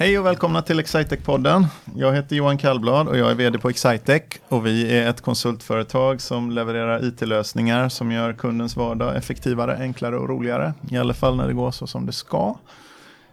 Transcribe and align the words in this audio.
Hej 0.00 0.18
och 0.18 0.26
välkomna 0.26 0.62
till 0.62 0.80
Excitec-podden. 0.80 1.66
Jag 1.94 2.14
heter 2.14 2.36
Johan 2.36 2.58
Kallblad 2.58 3.08
och 3.08 3.18
jag 3.18 3.30
är 3.30 3.34
vd 3.34 3.58
på 3.58 3.68
Excitec. 3.68 4.22
Och 4.48 4.66
vi 4.66 4.98
är 4.98 5.10
ett 5.10 5.20
konsultföretag 5.20 6.20
som 6.20 6.50
levererar 6.50 7.04
it-lösningar 7.04 7.88
som 7.88 8.12
gör 8.12 8.32
kundens 8.32 8.76
vardag 8.76 9.16
effektivare, 9.16 9.76
enklare 9.80 10.18
och 10.18 10.28
roligare. 10.28 10.74
I 10.90 10.98
alla 10.98 11.14
fall 11.14 11.36
när 11.36 11.46
det 11.46 11.52
går 11.52 11.70
så 11.70 11.86
som 11.86 12.06
det 12.06 12.12
ska. 12.12 12.54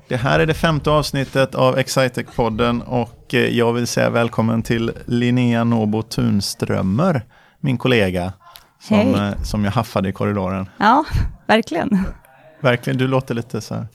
Det 0.08 0.16
här 0.18 0.40
är 0.40 0.46
det 0.46 0.54
femte 0.54 0.92
avsnittet 0.92 1.56
av 1.56 1.78
Excitec-podden 1.78 2.82
och 2.82 3.34
eh, 3.34 3.58
jag 3.58 3.74
vill 3.74 3.88
säga 3.88 4.10
välkommen 4.10 4.64
till 4.64 4.92
Linnea 5.06 5.64
Nobo 5.64 6.02
Tunströmer, 6.02 7.22
min 7.60 7.78
kollega, 7.78 8.34
som, 8.80 8.98
Hej. 8.98 9.14
eh, 9.14 9.42
som 9.44 9.66
jag 9.66 9.72
haffade 9.72 10.10
i 10.10 10.12
korridoren. 10.12 10.70
Ja, 10.78 11.06
verkligen. 11.48 12.04
Verkligen, 12.60 12.98
du 12.98 13.08
låter 13.08 13.34
lite 13.34 13.62
så 13.62 13.76
här 13.76 13.88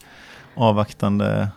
avvaktande. 0.55 1.48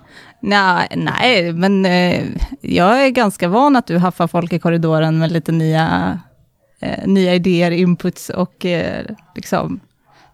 Nej, 0.45 0.87
nej 0.95 1.53
men 1.53 1.85
eh, 1.85 2.23
jag 2.61 3.05
är 3.05 3.09
ganska 3.09 3.47
van 3.47 3.75
att 3.75 3.87
du 3.87 3.97
haffar 3.97 4.27
folk 4.27 4.53
i 4.53 4.59
korridoren 4.59 5.19
med 5.19 5.31
lite 5.31 5.51
nya, 5.51 6.19
eh, 6.79 7.07
nya 7.07 7.35
idéer, 7.35 7.71
inputs 7.71 8.29
och 8.29 8.65
eh, 8.65 9.05
liksom 9.35 9.79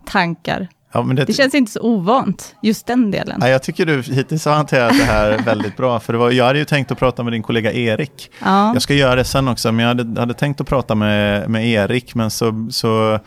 tankar. 0.06 0.68
Ja, 0.92 1.04
men 1.04 1.16
det, 1.16 1.26
Det 1.26 1.34
känns 1.34 1.56
inte 1.56 1.72
så 1.72 1.82
ovant, 1.82 2.56
just 2.62 2.88
den 2.88 3.12
delen. 3.12 3.38
Nej, 3.40 3.52
jag 3.52 3.64
tycker 3.64 3.86
du 3.86 4.02
hittills 4.02 4.46
har 4.46 4.54
hanterat 4.54 4.98
det 4.98 5.04
här 5.04 5.38
väldigt 5.46 5.78
bra. 5.78 6.00
För 6.00 6.14
det 6.14 6.20
var, 6.20 6.32
jag 6.32 6.46
hade 6.46 6.60
ju 6.60 6.66
tänkt 6.66 6.92
att 6.92 7.00
prata 7.00 7.24
med 7.24 7.34
din 7.34 7.44
kollega 7.44 7.72
Erik. 7.72 8.32
Ja, 8.44 8.74
Jag 8.74 8.82
ska 8.82 8.94
göra 8.94 9.16
det 9.16 9.24
sen 9.24 9.48
också, 9.48 9.72
men 9.72 9.86
jag 9.86 9.96
hade, 9.96 10.20
hade 10.20 10.34
tänkt 10.34 10.62
att 10.62 10.68
prata 10.68 10.96
med, 10.96 11.50
med 11.50 11.68
Erik, 11.68 12.16
men 12.16 12.32
så, 12.32 12.68
så 12.72 13.20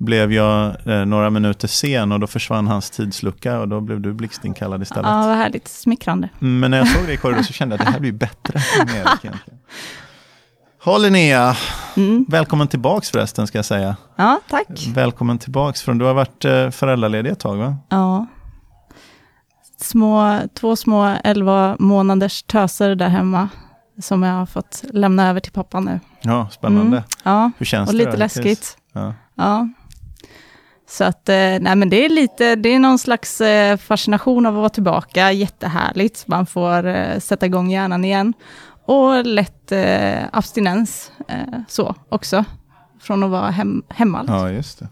blev 0.00 0.32
jag 0.32 0.86
eh, 0.86 1.04
några 1.04 1.30
minuter 1.30 1.68
sen 1.68 2.12
och 2.12 2.20
då 2.20 2.26
försvann 2.26 2.66
hans 2.66 2.90
tidslucka 2.90 3.58
och 3.60 3.68
då 3.68 3.80
blev 3.80 4.00
du 4.00 4.12
blixtinkallad 4.12 4.82
istället. 4.82 5.06
ja 5.06 5.26
vad 5.26 5.36
härligt, 5.36 5.68
smickrande. 5.68 6.28
Mm, 6.40 6.60
Men 6.60 6.70
när 6.70 6.78
jag 6.78 6.88
såg 6.88 7.04
dig 7.04 7.14
i 7.14 7.16
korridoren 7.16 7.44
så 7.44 7.52
kände 7.52 7.74
jag 7.74 7.80
att 7.80 7.86
det 7.86 7.92
här 7.92 8.00
blir 8.00 8.12
bättre 8.12 8.60
med 8.86 8.94
Erik 8.96 9.24
egentligen. 9.24 9.58
Ha 10.84 10.98
Linnea, 10.98 11.56
Mm. 11.96 12.24
välkommen 12.28 12.68
tillbaks 12.68 13.10
förresten 13.10 13.46
ska 13.46 13.58
jag 13.58 13.64
säga. 13.64 13.96
Ja, 14.16 14.40
tack. 14.48 14.66
Välkommen 14.94 15.38
tillbaks 15.38 15.82
från, 15.82 15.98
du 15.98 16.04
har 16.04 16.14
varit 16.14 16.44
eh, 16.44 16.70
föräldraledig 16.70 17.30
ett 17.30 17.38
tag 17.40 17.56
va? 17.56 17.76
Ja. 17.88 18.26
Små, 19.80 20.40
två 20.54 20.76
små 20.76 21.16
11 21.24 21.76
månaders 21.78 22.42
töser 22.42 22.94
där 22.94 23.08
hemma, 23.08 23.48
som 24.02 24.22
jag 24.22 24.34
har 24.34 24.46
fått 24.46 24.84
lämna 24.92 25.28
över 25.28 25.40
till 25.40 25.52
pappa 25.52 25.80
nu. 25.80 26.00
Ja, 26.22 26.48
spännande. 26.50 26.96
Mm. 26.96 27.02
Ja, 27.24 27.50
Hur 27.58 27.66
känns 27.66 27.88
och 27.90 27.92
det? 27.94 27.98
lite 27.98 28.10
då? 28.10 28.16
läskigt. 28.16 28.76
Ja. 28.92 29.14
Ja. 29.34 29.68
Så 30.90 31.04
att, 31.04 31.28
eh, 31.28 31.34
nej 31.34 31.76
men 31.76 31.90
det 31.90 32.04
är 32.04 32.08
lite, 32.08 32.56
det 32.56 32.68
är 32.68 32.78
någon 32.78 32.98
slags 32.98 33.40
eh, 33.40 33.76
fascination 33.76 34.46
av 34.46 34.54
att 34.54 34.58
vara 34.58 34.68
tillbaka, 34.68 35.32
jättehärligt. 35.32 36.26
Man 36.26 36.46
får 36.46 36.86
eh, 36.86 37.18
sätta 37.18 37.46
igång 37.46 37.70
hjärnan 37.70 38.04
igen. 38.04 38.32
Och 38.84 39.26
lätt 39.26 39.72
abstinens, 40.32 41.12
så 41.68 41.94
också. 42.08 42.44
Från 43.00 43.22
att 43.22 43.30
vara 43.30 43.50
hem, 43.50 43.82
hemma. 43.88 44.24
Ja, 44.28 44.50
just 44.50 44.78
det. 44.78 44.88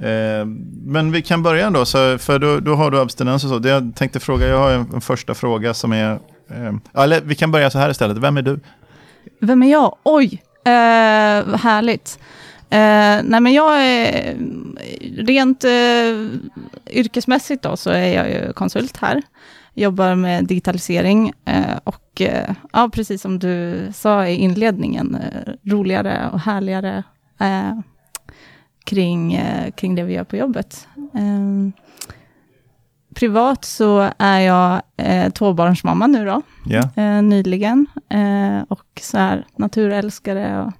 Eh, 0.00 0.46
men 0.84 1.12
vi 1.12 1.22
kan 1.22 1.42
börja 1.42 1.70
då, 1.70 1.84
så, 1.84 2.18
för 2.18 2.38
då, 2.38 2.60
då 2.60 2.74
har 2.74 2.90
du 2.90 3.00
abstinens 3.00 3.44
och 3.44 3.50
så. 3.50 3.58
Det 3.58 3.68
jag 3.68 3.92
tänkte 3.96 4.20
fråga, 4.20 4.46
jag 4.46 4.58
har 4.58 4.70
en, 4.70 4.90
en 4.94 5.00
första 5.00 5.34
fråga 5.34 5.74
som 5.74 5.92
är... 5.92 6.12
Eh, 6.50 7.02
eller 7.02 7.20
vi 7.20 7.34
kan 7.34 7.50
börja 7.50 7.70
så 7.70 7.78
här 7.78 7.90
istället, 7.90 8.18
vem 8.18 8.36
är 8.36 8.42
du? 8.42 8.60
Vem 9.40 9.62
är 9.62 9.70
jag? 9.70 9.96
Oj, 10.02 10.42
eh, 10.64 10.70
härligt. 11.56 12.18
Eh, 12.70 13.22
nej 13.24 13.40
men 13.40 13.52
jag 13.52 13.84
är, 13.84 14.36
rent 15.16 15.64
eh, 15.64 15.70
yrkesmässigt 16.90 17.62
då, 17.62 17.76
så 17.76 17.90
är 17.90 18.14
jag 18.14 18.30
ju 18.30 18.52
konsult 18.52 18.96
här. 18.96 19.22
Jobbar 19.74 20.14
med 20.14 20.44
digitalisering 20.44 21.32
eh, 21.44 21.76
och 21.84 22.20
eh, 22.20 22.54
ja, 22.72 22.90
precis 22.92 23.22
som 23.22 23.38
du 23.38 23.86
sa 23.94 24.26
i 24.26 24.34
inledningen, 24.34 25.14
eh, 25.14 25.52
roligare 25.70 26.30
och 26.32 26.40
härligare 26.40 27.02
eh, 27.40 27.78
kring, 28.84 29.40
kring 29.76 29.94
det 29.94 30.02
vi 30.02 30.14
gör 30.14 30.24
på 30.24 30.36
jobbet. 30.36 30.88
Eh, 30.96 31.82
privat 33.14 33.64
så 33.64 34.10
är 34.18 34.40
jag 34.40 34.82
eh, 34.96 35.32
tvåbarnsmamma 35.32 36.06
nu 36.06 36.24
då 36.24 36.42
eh, 36.96 37.22
nyligen. 37.22 37.86
Och 38.68 39.00
så 39.00 39.18
här 39.18 39.46
naturälskare. 39.56 40.62
Och, 40.62 40.72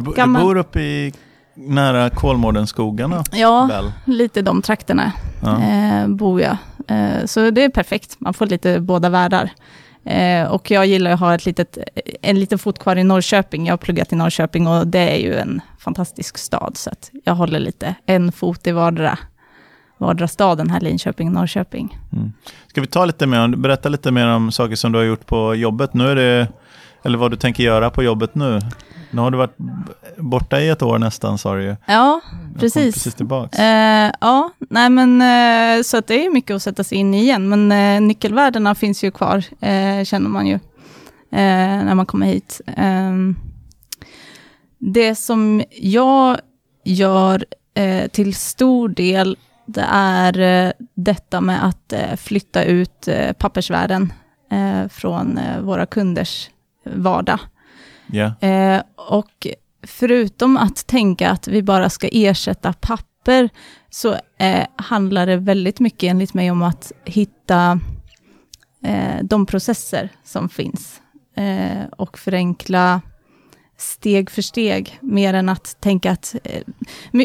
du, 0.00 0.10
du 0.10 0.16
Gammal- 0.16 0.42
bor 0.42 0.56
uppe 0.56 0.80
i 0.80 1.12
nära 1.54 2.10
Kolmårdenskogarna 2.10 3.24
ja, 3.32 3.66
väl? 3.66 3.92
lite 4.16 4.42
de 4.42 4.62
trakterna 4.62 5.12
Ja. 5.42 5.62
eh, 5.62 6.08
bor 6.08 6.40
jag. 6.40 6.56
Eh, 6.88 7.24
så 7.24 7.50
det 7.50 7.64
är 7.64 7.68
perfekt, 7.68 8.16
man 8.18 8.34
får 8.34 8.46
lite 8.46 8.80
båda 8.80 9.08
världar. 9.08 9.50
Eh, 10.04 10.44
och 10.52 10.70
jag 10.70 10.86
gillar 10.86 11.10
att 11.10 11.20
ha 11.20 11.34
ett 11.34 11.46
litet, 11.46 11.78
en 12.22 12.40
liten 12.40 12.58
fot 12.58 12.78
kvar 12.78 12.96
i 12.96 13.04
Norrköping. 13.04 13.66
Jag 13.66 13.72
har 13.72 13.78
pluggat 13.78 14.12
i 14.12 14.16
Norrköping 14.16 14.66
och 14.66 14.86
det 14.86 14.98
är 14.98 15.16
ju 15.16 15.34
en 15.34 15.60
fantastisk 15.78 16.38
stad. 16.38 16.76
Så 16.76 16.90
jag 17.24 17.34
håller 17.34 17.58
lite 17.58 17.94
en 18.06 18.32
fot 18.32 18.66
i 18.66 18.72
vardera, 18.72 19.18
vardera 19.98 20.28
staden 20.28 20.70
här, 20.70 20.80
Linköping 20.80 21.28
och 21.28 21.34
Norrköping. 21.34 21.98
Mm. 22.12 22.32
Ska 22.66 22.80
vi 22.80 22.86
ta 22.86 23.04
lite 23.04 23.26
mer 23.26 23.48
berätta 23.56 23.88
lite 23.88 24.10
mer 24.10 24.26
om 24.26 24.52
saker 24.52 24.76
som 24.76 24.92
du 24.92 24.98
har 24.98 25.04
gjort 25.04 25.26
på 25.26 25.54
jobbet. 25.54 25.94
Nu 25.94 26.08
är 26.08 26.16
det, 26.16 26.48
eller 27.06 27.18
vad 27.18 27.30
du 27.30 27.36
tänker 27.36 27.62
göra 27.62 27.90
på 27.90 28.02
jobbet 28.02 28.34
nu. 28.34 28.60
Nu 29.10 29.20
har 29.20 29.30
du 29.30 29.38
varit 29.38 29.56
borta 30.16 30.60
i 30.60 30.68
ett 30.68 30.82
år 30.82 30.98
nästan 30.98 31.38
sa 31.38 31.54
du 31.54 31.62
ju. 31.62 31.68
Ja, 31.68 31.76
Jag 31.86 32.20
kom 32.52 32.60
precis. 32.60 32.94
precis 32.94 33.14
tillbaks. 33.14 33.58
Eh, 33.58 34.12
ja, 34.20 34.50
nej 34.70 34.90
men 34.90 35.22
eh, 35.22 35.82
så 35.82 35.96
att 35.96 36.06
det 36.06 36.26
är 36.26 36.30
mycket 36.30 36.56
att 36.56 36.62
sätta 36.62 36.84
sig 36.84 36.98
in 36.98 37.14
i 37.14 37.20
igen, 37.20 37.48
men 37.48 37.72
eh, 37.72 38.00
nyckelvärdena 38.00 38.74
finns 38.74 39.04
ju 39.04 39.10
kvar, 39.10 39.36
eh, 39.60 40.04
känner 40.04 40.28
man 40.28 40.46
ju, 40.46 40.54
eh, 40.54 40.60
när 41.84 41.94
man 41.94 42.06
kommer 42.06 42.26
hit. 42.26 42.60
Ehm, 42.76 43.36
det 44.78 45.14
som 45.14 45.62
jag 45.80 46.38
gör 46.84 47.44
eh, 47.74 48.08
till 48.10 48.34
stor 48.34 48.88
del, 48.88 49.36
det 49.66 49.86
är 49.92 50.72
detta 50.94 51.40
med 51.40 51.64
att 51.64 51.92
flytta 52.20 52.64
ut 52.64 53.08
pappersvärlden 53.38 54.12
eh, 54.50 54.88
från 54.88 55.40
våra 55.62 55.86
kunders 55.86 56.50
vardag. 56.94 57.40
Ja. 58.06 58.48
Eh, 58.48 58.82
och 58.96 59.46
förutom 59.86 60.56
att 60.56 60.86
tänka 60.86 61.30
att 61.30 61.48
vi 61.48 61.62
bara 61.62 61.90
ska 61.90 62.08
ersätta 62.12 62.72
papper, 62.72 63.48
så 63.90 64.16
eh, 64.38 64.66
handlar 64.76 65.26
det 65.26 65.36
väldigt 65.36 65.80
mycket 65.80 66.10
enligt 66.10 66.34
mig 66.34 66.50
om 66.50 66.62
att 66.62 66.92
hitta 67.04 67.80
eh, 68.84 69.22
de 69.22 69.46
processer 69.46 70.08
som 70.24 70.48
finns 70.48 71.00
eh, 71.36 71.84
och 71.96 72.18
förenkla 72.18 73.00
steg 73.76 74.30
för 74.30 74.42
steg, 74.42 74.98
mer 75.00 75.34
än 75.34 75.48
att 75.48 75.76
tänka 75.80 76.10
att 76.10 76.34
eh, 76.44 76.62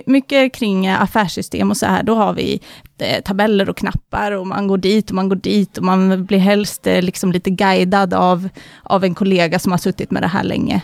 mycket 0.06 0.54
kring 0.54 0.86
eh, 0.86 1.02
affärssystem 1.02 1.72
och 1.72 1.78
så 1.78 1.86
här, 1.86 2.04
då 2.04 2.16
har 2.16 2.34
vi 2.34 2.62
eh, 2.98 3.22
tabeller 3.24 3.70
och 3.70 3.78
knappar 3.78 4.32
och 4.32 4.48
man 4.48 4.68
går 4.68 4.78
dit 4.78 5.10
och 5.10 5.16
man 5.16 5.30
går 5.30 5.36
dit 5.36 5.78
och 5.78 5.84
man 5.84 6.26
blir 6.26 6.40
helst 6.40 6.86
liksom 6.86 7.32
lite 7.32 7.50
guidad 7.50 8.14
av, 8.14 8.50
av 8.84 9.04
en 9.04 9.16
kollega 9.16 9.60
som 9.60 9.72
har 9.72 9.80
suttit 9.80 10.12
med 10.12 10.24
det 10.24 10.28
här 10.28 10.44
länge. 10.44 10.82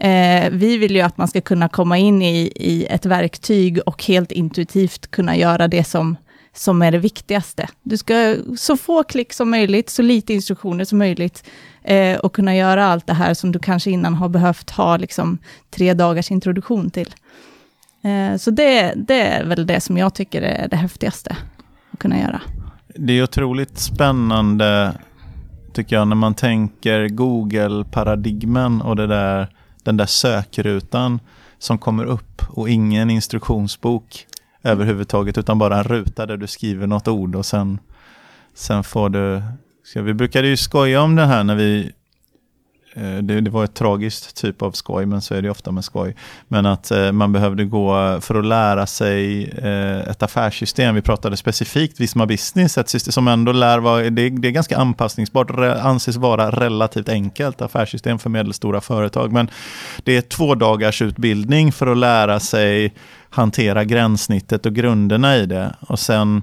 Eh, 0.00 0.50
vi 0.50 0.76
vill 0.76 0.94
ju 0.94 1.00
att 1.00 1.18
man 1.18 1.28
ska 1.28 1.40
kunna 1.40 1.68
komma 1.68 1.98
in 1.98 2.22
i, 2.22 2.52
i 2.56 2.86
ett 2.90 3.06
verktyg 3.06 3.78
och 3.86 4.04
helt 4.04 4.32
intuitivt 4.32 5.10
kunna 5.10 5.36
göra 5.36 5.68
det 5.68 5.84
som, 5.84 6.16
som 6.58 6.82
är 6.82 6.92
det 6.92 6.98
viktigaste. 6.98 7.68
Du 7.82 7.96
ska 7.96 8.36
så 8.56 8.76
få 8.76 9.02
klick 9.02 9.32
som 9.32 9.50
möjligt, 9.50 9.90
så 9.90 10.02
lite 10.02 10.34
instruktioner 10.34 10.84
som 10.84 10.98
möjligt 10.98 11.44
eh, 11.82 12.18
och 12.18 12.34
kunna 12.34 12.56
göra 12.56 12.86
allt 12.86 13.06
det 13.06 13.12
här 13.12 13.34
som 13.34 13.52
du 13.52 13.58
kanske 13.58 13.90
innan 13.90 14.14
har 14.14 14.28
behövt 14.28 14.70
ha 14.70 14.96
liksom, 14.96 15.38
tre 15.70 15.94
dagars 15.94 16.30
introduktion 16.30 16.90
till. 16.90 17.14
Eh, 18.02 18.36
så 18.36 18.50
det, 18.50 18.92
det 18.96 19.20
är 19.20 19.44
väl 19.44 19.66
det 19.66 19.80
som 19.80 19.96
jag 19.96 20.14
tycker 20.14 20.42
är 20.42 20.68
det 20.68 20.76
häftigaste 20.76 21.36
att 21.92 21.98
kunna 21.98 22.20
göra. 22.20 22.40
Det 22.94 23.12
är 23.12 23.22
otroligt 23.22 23.78
spännande, 23.78 24.92
tycker 25.72 25.96
jag, 25.96 26.08
när 26.08 26.16
man 26.16 26.34
tänker 26.34 27.08
Google-paradigmen 27.08 28.82
och 28.82 28.96
det 28.96 29.06
där, 29.06 29.48
den 29.82 29.96
där 29.96 30.06
sökrutan 30.06 31.20
som 31.58 31.78
kommer 31.78 32.04
upp 32.04 32.42
och 32.48 32.68
ingen 32.68 33.10
instruktionsbok 33.10 34.26
överhuvudtaget, 34.66 35.38
utan 35.38 35.58
bara 35.58 35.78
en 35.78 35.84
ruta 35.84 36.26
där 36.26 36.36
du 36.36 36.46
skriver 36.46 36.86
något 36.86 37.08
ord 37.08 37.36
och 37.36 37.46
sen, 37.46 37.78
sen 38.54 38.84
får 38.84 39.08
du... 39.08 39.42
Så 39.84 40.02
vi 40.02 40.14
brukade 40.14 40.48
ju 40.48 40.56
skoja 40.56 41.02
om 41.02 41.16
det 41.16 41.26
här 41.26 41.44
när 41.44 41.54
vi 41.54 41.92
Eh, 42.96 43.16
det, 43.16 43.40
det 43.40 43.50
var 43.50 43.64
ett 43.64 43.74
tragiskt 43.74 44.36
typ 44.36 44.62
av 44.62 44.72
skoj, 44.72 45.06
men 45.06 45.20
så 45.20 45.34
är 45.34 45.42
det 45.42 45.50
ofta 45.50 45.72
med 45.72 45.84
skoj. 45.84 46.16
Men 46.48 46.66
att 46.66 46.90
eh, 46.90 47.12
man 47.12 47.32
behövde 47.32 47.64
gå 47.64 48.20
för 48.20 48.34
att 48.34 48.44
lära 48.44 48.86
sig 48.86 49.44
eh, 49.44 50.10
ett 50.10 50.22
affärssystem. 50.22 50.94
Vi 50.94 51.02
pratade 51.02 51.36
specifikt 51.36 52.00
Visma 52.00 52.26
Business, 52.26 52.78
ett 52.78 52.88
system 52.88 53.12
som 53.12 53.28
ändå 53.28 53.52
lär 53.52 53.78
vara, 53.78 54.02
det, 54.10 54.30
det 54.30 54.48
är 54.48 54.52
ganska 54.52 54.76
anpassningsbart, 54.76 55.50
re, 55.50 55.80
anses 55.80 56.16
vara 56.16 56.50
relativt 56.50 57.08
enkelt 57.08 57.62
affärssystem 57.62 58.18
för 58.18 58.30
medelstora 58.30 58.80
företag. 58.80 59.32
Men 59.32 59.50
det 60.04 60.16
är 60.16 60.20
två 60.22 60.54
dagars 60.54 61.02
utbildning 61.02 61.72
för 61.72 61.86
att 61.86 61.98
lära 61.98 62.40
sig 62.40 62.94
hantera 63.30 63.84
gränssnittet 63.84 64.66
och 64.66 64.74
grunderna 64.74 65.36
i 65.36 65.46
det. 65.46 65.74
Och 65.80 65.98
sen 65.98 66.42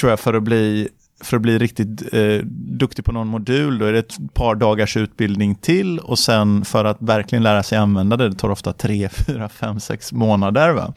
tror 0.00 0.10
jag 0.10 0.20
för 0.20 0.34
att 0.34 0.42
bli 0.42 0.88
för 1.20 1.36
att 1.36 1.42
bli 1.42 1.58
riktigt 1.58 2.14
eh, 2.14 2.38
duktig 2.54 3.04
på 3.04 3.12
någon 3.12 3.28
modul, 3.28 3.78
då 3.78 3.84
är 3.84 3.92
det 3.92 3.98
ett 3.98 4.34
par 4.34 4.54
dagars 4.54 4.96
utbildning 4.96 5.54
till 5.54 5.98
och 5.98 6.18
sen 6.18 6.64
för 6.64 6.84
att 6.84 6.96
verkligen 7.00 7.42
lära 7.42 7.62
sig 7.62 7.78
använda 7.78 8.16
det, 8.16 8.28
det 8.28 8.34
tar 8.34 8.50
ofta 8.50 8.72
tre, 8.72 9.08
fyra, 9.26 9.48
fem, 9.48 9.80
sex 9.80 10.12
månader. 10.12 10.70
Va? 10.70 10.94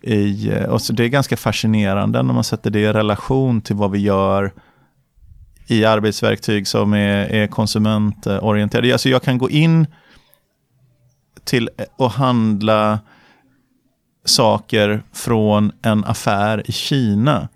I, 0.00 0.50
eh, 0.50 0.64
och 0.64 0.82
så 0.82 0.92
det 0.92 1.04
är 1.04 1.08
ganska 1.08 1.36
fascinerande 1.36 2.22
när 2.22 2.34
man 2.34 2.44
sätter 2.44 2.70
det 2.70 2.80
i 2.80 2.92
relation 2.92 3.60
till 3.60 3.76
vad 3.76 3.90
vi 3.90 3.98
gör 3.98 4.52
i 5.66 5.84
arbetsverktyg 5.84 6.66
som 6.66 6.92
är, 6.92 7.26
är 7.26 7.46
konsumentorienterade. 7.46 8.92
Alltså 8.92 9.08
jag 9.08 9.22
kan 9.22 9.38
gå 9.38 9.50
in 9.50 9.86
till 11.44 11.70
eh, 11.76 11.84
och 11.96 12.10
handla 12.10 12.98
saker 14.24 15.02
från 15.12 15.72
en 15.82 16.04
affär 16.04 16.62
i 16.70 16.72
Kina. 16.72 17.48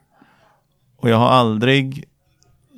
Och 1.01 1.11
jag 1.11 1.17
har 1.17 1.29
aldrig 1.29 2.05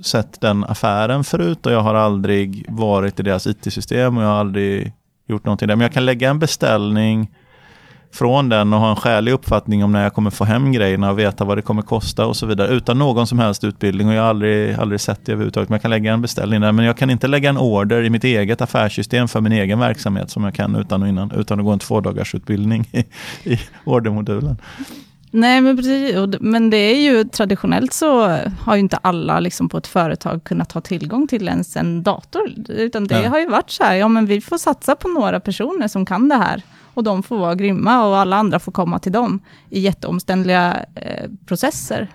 sett 0.05 0.40
den 0.40 0.64
affären 0.64 1.25
förut 1.25 1.67
och 1.67 1.72
jag 1.72 1.81
har 1.81 1.94
aldrig 1.94 2.64
varit 2.69 3.20
i 3.20 3.22
deras 3.22 3.46
it-system 3.46 4.17
och 4.17 4.22
jag 4.22 4.28
har 4.28 4.40
aldrig 4.40 4.93
gjort 5.26 5.44
någonting 5.44 5.69
där. 5.69 5.76
Men 5.76 5.82
jag 5.82 5.93
kan 5.93 6.05
lägga 6.05 6.31
en 6.31 6.38
beställning 6.38 7.31
från 8.12 8.49
den 8.49 8.72
och 8.72 8.81
ha 8.81 8.90
en 8.90 8.96
skälig 8.96 9.32
uppfattning 9.32 9.84
om 9.84 9.93
när 9.93 10.02
jag 10.02 10.14
kommer 10.14 10.31
få 10.31 10.44
hem 10.44 10.72
grejerna 10.72 11.11
och 11.11 11.19
veta 11.19 11.44
vad 11.44 11.58
det 11.58 11.62
kommer 11.62 11.82
kosta 11.82 12.26
och 12.26 12.37
så 12.37 12.46
vidare. 12.46 12.69
Utan 12.69 12.99
någon 12.99 13.26
som 13.26 13.38
helst 13.38 13.64
utbildning 13.64 14.08
och 14.08 14.14
jag 14.14 14.23
har 14.23 14.28
aldrig, 14.28 14.75
aldrig 14.75 15.00
sett 15.00 15.26
det 15.26 15.32
överhuvudtaget. 15.32 15.69
Men 15.69 15.75
jag 15.75 15.82
kan 15.82 15.90
lägga 15.90 16.12
en 16.12 16.23
beställning 16.23 16.61
där. 16.61 16.73
Men 16.73 16.84
jag 16.84 16.96
kan 16.96 17.11
inte 17.11 17.28
lägga 17.28 17.49
en 17.49 17.58
order 17.58 18.02
i 18.02 18.11
mitt 18.11 18.25
eget 18.25 18.61
affärssystem 18.61 19.28
för 19.28 19.40
min 19.40 19.52
egen 19.52 19.78
verksamhet 19.78 20.31
som 20.31 20.44
jag 20.44 20.55
kan 20.55 20.76
utan 20.76 21.02
och 21.02 21.08
innan. 21.08 21.31
Utan 21.31 21.58
att 21.58 21.64
gå 21.64 21.73
en 21.73 21.78
tvådagarsutbildning 21.78 22.88
i, 22.93 22.99
i 23.55 23.61
ordermodulen. 23.84 24.56
Nej, 25.31 25.61
men 25.61 25.77
precis. 25.77 26.17
Men 26.41 26.71
det 26.71 26.77
är 26.77 27.00
ju 27.00 27.25
traditionellt 27.25 27.93
så 27.93 28.38
har 28.61 28.75
ju 28.75 28.81
inte 28.81 28.97
alla 28.97 29.41
liksom 29.41 29.69
på 29.69 29.79
ett 29.79 29.87
företag 29.87 30.44
kunnat 30.44 30.73
ha 30.73 30.81
tillgång 30.81 31.27
till 31.29 31.49
ens 31.49 31.77
en 31.77 32.03
dator. 32.03 32.55
Utan 32.69 33.06
det 33.06 33.23
ja. 33.23 33.29
har 33.29 33.38
ju 33.38 33.47
varit 33.47 33.71
så 33.71 33.85
här, 33.85 33.94
ja 33.94 34.09
men 34.09 34.27
vi 34.27 34.41
får 34.41 34.59
satsa 34.59 34.97
på 34.97 35.09
några 35.09 35.41
personer 35.41 35.88
som 35.88 36.06
kan 36.06 36.29
det 36.29 36.35
här 36.35 36.62
och 36.94 37.05
de 37.05 37.23
får 37.23 37.38
vara 37.38 37.55
grymma 37.55 38.06
och 38.06 38.19
alla 38.19 38.37
andra 38.37 38.59
får 38.59 38.73
komma 38.73 38.99
till 38.99 39.12
dem 39.12 39.41
i 39.71 39.81
jätteomständliga 39.81 40.85
eh, 40.94 41.31
processer. 41.47 42.09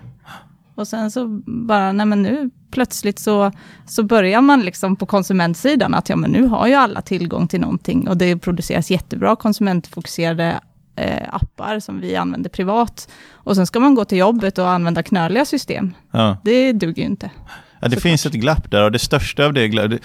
Och 0.74 0.88
sen 0.88 1.10
så 1.10 1.42
bara, 1.46 1.92
nej 1.92 2.06
men 2.06 2.22
nu 2.22 2.50
plötsligt 2.70 3.18
så, 3.18 3.52
så 3.86 4.02
börjar 4.02 4.40
man 4.40 4.60
liksom 4.60 4.96
på 4.96 5.06
konsumentsidan 5.06 5.94
att 5.94 6.08
ja 6.08 6.16
men 6.16 6.30
nu 6.30 6.46
har 6.46 6.66
ju 6.66 6.74
alla 6.74 7.02
tillgång 7.02 7.48
till 7.48 7.60
någonting 7.60 8.08
och 8.08 8.16
det 8.16 8.36
produceras 8.36 8.90
jättebra 8.90 9.36
konsumentfokuserade 9.36 10.60
eh, 10.96 11.34
appar 11.34 11.80
som 11.80 12.00
vi 12.00 12.16
använder 12.16 12.50
privat. 12.50 13.08
Och 13.32 13.56
sen 13.56 13.66
ska 13.66 13.80
man 13.80 13.94
gå 13.94 14.04
till 14.04 14.18
jobbet 14.18 14.58
och 14.58 14.68
använda 14.68 15.02
knöliga 15.02 15.44
system. 15.44 15.94
Ja. 16.10 16.36
Det 16.44 16.72
duger 16.72 17.02
ju 17.02 17.08
inte. 17.08 17.30
Ja, 17.80 17.88
det 17.88 18.00
finns 18.00 18.26
ett 18.26 18.32
glapp 18.32 18.70
där 18.70 18.82
och 18.82 18.92
det 18.92 18.98
största 18.98 19.46
av 19.46 19.52
det, 19.52 19.68
det, 19.68 19.98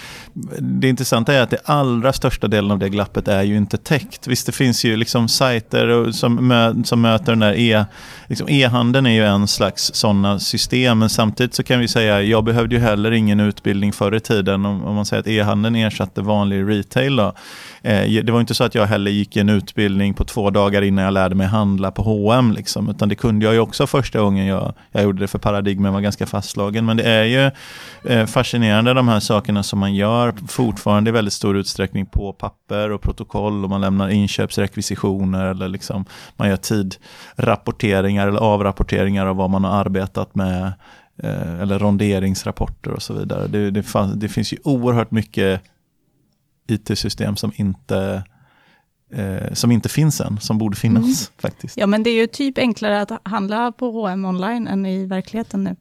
det 0.59 0.89
intressanta 0.89 1.33
är 1.33 1.41
att 1.41 1.49
det 1.49 1.61
allra 1.65 2.13
största 2.13 2.47
delen 2.47 2.71
av 2.71 2.79
det 2.79 2.89
glappet 2.89 3.27
är 3.27 3.43
ju 3.43 3.57
inte 3.57 3.77
täckt. 3.77 4.27
Visst, 4.27 4.45
det 4.45 4.51
finns 4.51 4.85
ju 4.85 4.97
liksom 4.97 5.27
sajter 5.27 6.11
som, 6.11 6.47
mö, 6.47 6.73
som 6.83 7.01
möter 7.01 7.31
den 7.31 7.39
där 7.39 7.53
e, 7.53 7.85
liksom 8.27 8.49
e-handeln 8.49 9.05
är 9.05 9.11
ju 9.11 9.25
en 9.25 9.47
slags 9.47 9.91
sådana 9.93 10.39
system, 10.39 10.99
men 10.99 11.09
samtidigt 11.09 11.53
så 11.53 11.63
kan 11.63 11.79
vi 11.79 11.87
säga, 11.87 12.21
jag 12.21 12.43
behövde 12.43 12.75
ju 12.75 12.81
heller 12.81 13.11
ingen 13.11 13.39
utbildning 13.39 13.93
förr 13.93 14.15
i 14.15 14.19
tiden, 14.19 14.65
om, 14.65 14.83
om 14.83 14.95
man 14.95 15.05
säger 15.05 15.21
att 15.21 15.27
e-handeln 15.27 15.75
ersatte 15.75 16.21
vanlig 16.21 16.69
retail. 16.69 17.15
Då. 17.15 17.33
Eh, 17.81 18.23
det 18.23 18.31
var 18.31 18.39
inte 18.39 18.53
så 18.53 18.63
att 18.63 18.75
jag 18.75 18.85
heller 18.85 19.11
gick 19.11 19.35
en 19.35 19.49
utbildning 19.49 20.13
på 20.13 20.23
två 20.23 20.49
dagar 20.49 20.81
innan 20.81 21.03
jag 21.03 21.13
lärde 21.13 21.35
mig 21.35 21.47
handla 21.47 21.91
på 21.91 22.01
H&M 22.01 22.51
liksom, 22.51 22.89
utan 22.89 23.09
det 23.09 23.15
kunde 23.15 23.45
jag 23.45 23.53
ju 23.53 23.59
också 23.59 23.87
första 23.87 24.19
gången 24.19 24.45
jag, 24.45 24.73
jag 24.91 25.03
gjorde 25.03 25.19
det 25.19 25.27
för 25.27 25.39
paradigmen 25.39 25.93
var 25.93 26.01
ganska 26.01 26.25
fastslagen. 26.25 26.85
Men 26.85 26.97
det 26.97 27.03
är 27.03 27.23
ju 27.23 27.51
Eh, 28.03 28.25
fascinerande 28.25 28.93
de 28.93 29.07
här 29.07 29.19
sakerna 29.19 29.63
som 29.63 29.79
man 29.79 29.95
gör 29.95 30.33
fortfarande 30.47 31.09
i 31.09 31.11
väldigt 31.11 31.33
stor 31.33 31.57
utsträckning 31.57 32.05
på 32.05 32.33
papper 32.33 32.91
och 32.91 33.01
protokoll 33.01 33.63
och 33.63 33.69
man 33.69 33.81
lämnar 33.81 34.09
inköpsrekvisitioner 34.09 35.45
eller 35.45 35.67
liksom 35.67 36.05
man 36.35 36.49
gör 36.49 36.57
tidrapporteringar 36.57 38.27
eller 38.27 38.39
avrapporteringar 38.39 39.25
av 39.25 39.35
vad 39.35 39.49
man 39.49 39.63
har 39.63 39.71
arbetat 39.71 40.35
med 40.35 40.73
eh, 41.23 41.61
eller 41.61 41.79
ronderingsrapporter 41.79 42.91
och 42.91 43.01
så 43.01 43.13
vidare. 43.13 43.47
Det, 43.47 43.71
det, 43.71 43.83
fanns, 43.83 44.13
det 44.13 44.29
finns 44.29 44.53
ju 44.53 44.57
oerhört 44.63 45.11
mycket 45.11 45.61
it-system 46.67 47.35
som 47.35 47.51
inte 47.55 48.23
eh, 49.13 49.53
som 49.53 49.71
inte 49.71 49.89
finns 49.89 50.21
än, 50.21 50.39
som 50.39 50.57
borde 50.57 50.75
finnas 50.75 51.03
mm. 51.03 51.15
faktiskt. 51.41 51.77
Ja, 51.77 51.87
men 51.87 52.03
det 52.03 52.09
är 52.09 52.15
ju 52.15 52.27
typ 52.27 52.57
enklare 52.57 53.01
att 53.01 53.11
handla 53.23 53.71
på 53.71 53.91
H&M 53.91 54.25
online 54.25 54.67
än 54.67 54.85
i 54.85 55.05
verkligheten 55.05 55.63
nu. 55.63 55.75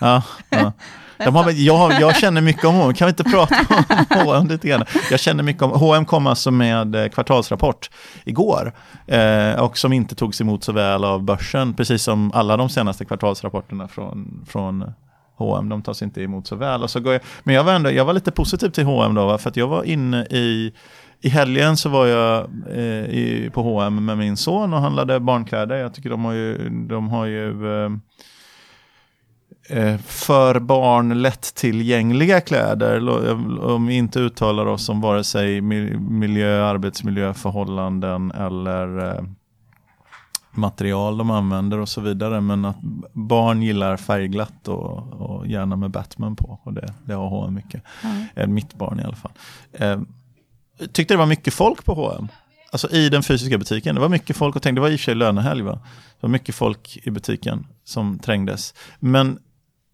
Ja, 0.00 0.22
ja. 0.50 0.72
Har, 1.30 1.50
jag, 1.50 2.00
jag 2.00 2.16
känner 2.16 2.40
mycket 2.40 2.64
om 2.64 2.74
H&M, 2.74 2.94
kan 2.94 3.06
vi 3.06 3.10
inte 3.10 3.24
prata 3.24 3.56
om 3.68 4.26
H&M 4.26 4.46
lite 4.46 4.68
grann? 4.68 4.84
Jag 5.10 5.20
känner 5.20 5.42
mycket 5.42 5.62
om, 5.62 5.70
H&M 5.70 6.04
kom 6.04 6.26
alltså 6.26 6.50
med 6.50 6.94
eh, 6.94 7.08
kvartalsrapport 7.08 7.90
igår, 8.24 8.72
eh, 9.06 9.60
och 9.60 9.78
som 9.78 9.92
inte 9.92 10.14
togs 10.14 10.40
emot 10.40 10.64
så 10.64 10.72
väl 10.72 11.04
av 11.04 11.22
börsen, 11.22 11.74
precis 11.74 12.02
som 12.02 12.32
alla 12.32 12.56
de 12.56 12.68
senaste 12.68 13.04
kvartalsrapporterna 13.04 13.88
från, 13.88 14.44
från 14.48 14.92
H&M 15.36 15.68
de 15.68 15.82
tas 15.82 16.02
inte 16.02 16.22
emot 16.22 16.46
så 16.46 16.56
väl. 16.56 16.82
Och 16.82 16.90
så 16.90 17.00
går 17.00 17.12
jag, 17.12 17.22
men 17.42 17.54
jag 17.54 17.64
var, 17.64 17.72
ändå, 17.72 17.90
jag 17.90 18.04
var 18.04 18.12
lite 18.12 18.30
positiv 18.30 18.68
till 18.68 18.84
H&M 18.84 19.14
då, 19.14 19.38
för 19.38 19.50
att 19.50 19.56
jag 19.56 19.66
var 19.66 19.84
inne 19.84 20.22
i 20.22 20.72
i 21.22 21.28
helgen 21.28 21.76
så 21.76 21.88
var 21.88 22.06
jag 22.06 22.50
eh, 22.70 23.04
i, 23.04 23.50
på 23.54 23.62
H&M 23.62 24.04
med 24.04 24.18
min 24.18 24.36
son 24.36 24.74
och 24.74 24.80
handlade 24.80 25.20
barnkläder. 25.20 25.76
Jag 25.76 25.94
tycker 25.94 26.10
de 26.10 26.24
har 26.24 26.32
ju, 26.32 26.68
de 26.70 27.08
har 27.08 27.26
ju 27.26 27.74
eh, 27.84 27.90
eh 29.68 29.98
för 29.98 30.60
barn 30.60 31.22
lättillgängliga 31.22 32.40
kläder. 32.40 33.08
Om 33.64 33.86
vi 33.86 33.94
inte 33.94 34.20
uttalar 34.20 34.66
oss 34.66 34.88
om 34.88 35.00
vare 35.00 35.24
sig 35.24 35.60
miljö, 35.60 36.64
arbetsmiljöförhållanden 36.64 38.30
eller 38.30 39.08
eh, 39.08 39.24
material 40.50 41.18
de 41.18 41.30
använder 41.30 41.78
och 41.78 41.88
så 41.88 42.00
vidare. 42.00 42.40
Men 42.40 42.64
att 42.64 42.80
barn 43.12 43.62
gillar 43.62 43.96
färgglatt 43.96 44.68
och, 44.68 45.12
och 45.12 45.46
gärna 45.46 45.76
med 45.76 45.90
Batman 45.90 46.36
på. 46.36 46.58
Och 46.62 46.72
det, 46.72 46.92
det 47.04 47.14
har 47.14 47.28
H&M 47.28 47.54
mycket. 47.54 47.82
Mm. 48.36 48.54
Mitt 48.54 48.74
barn 48.74 49.00
i 49.00 49.04
alla 49.04 49.16
fall. 49.16 49.32
Tyckte 50.92 51.14
det 51.14 51.18
var 51.18 51.26
mycket 51.26 51.54
folk 51.54 51.84
på 51.84 51.94
H&M. 51.94 52.28
Alltså 52.72 52.90
i 52.90 53.08
den 53.08 53.22
fysiska 53.22 53.58
butiken. 53.58 53.94
Det 53.94 54.00
var 54.00 54.08
mycket 54.08 54.36
folk 54.36 54.56
och 54.56 54.62
tänkte, 54.62 54.76
det 54.76 54.80
var 54.80 54.90
i 54.90 54.96
och 54.96 55.00
för 55.00 55.04
sig 55.04 55.14
lönehelg 55.14 55.62
va? 55.62 55.72
Det 56.20 56.26
var 56.26 56.28
mycket 56.28 56.54
folk 56.54 56.98
i 57.02 57.10
butiken 57.10 57.66
som 57.84 58.18
trängdes. 58.18 58.74
Men 58.98 59.38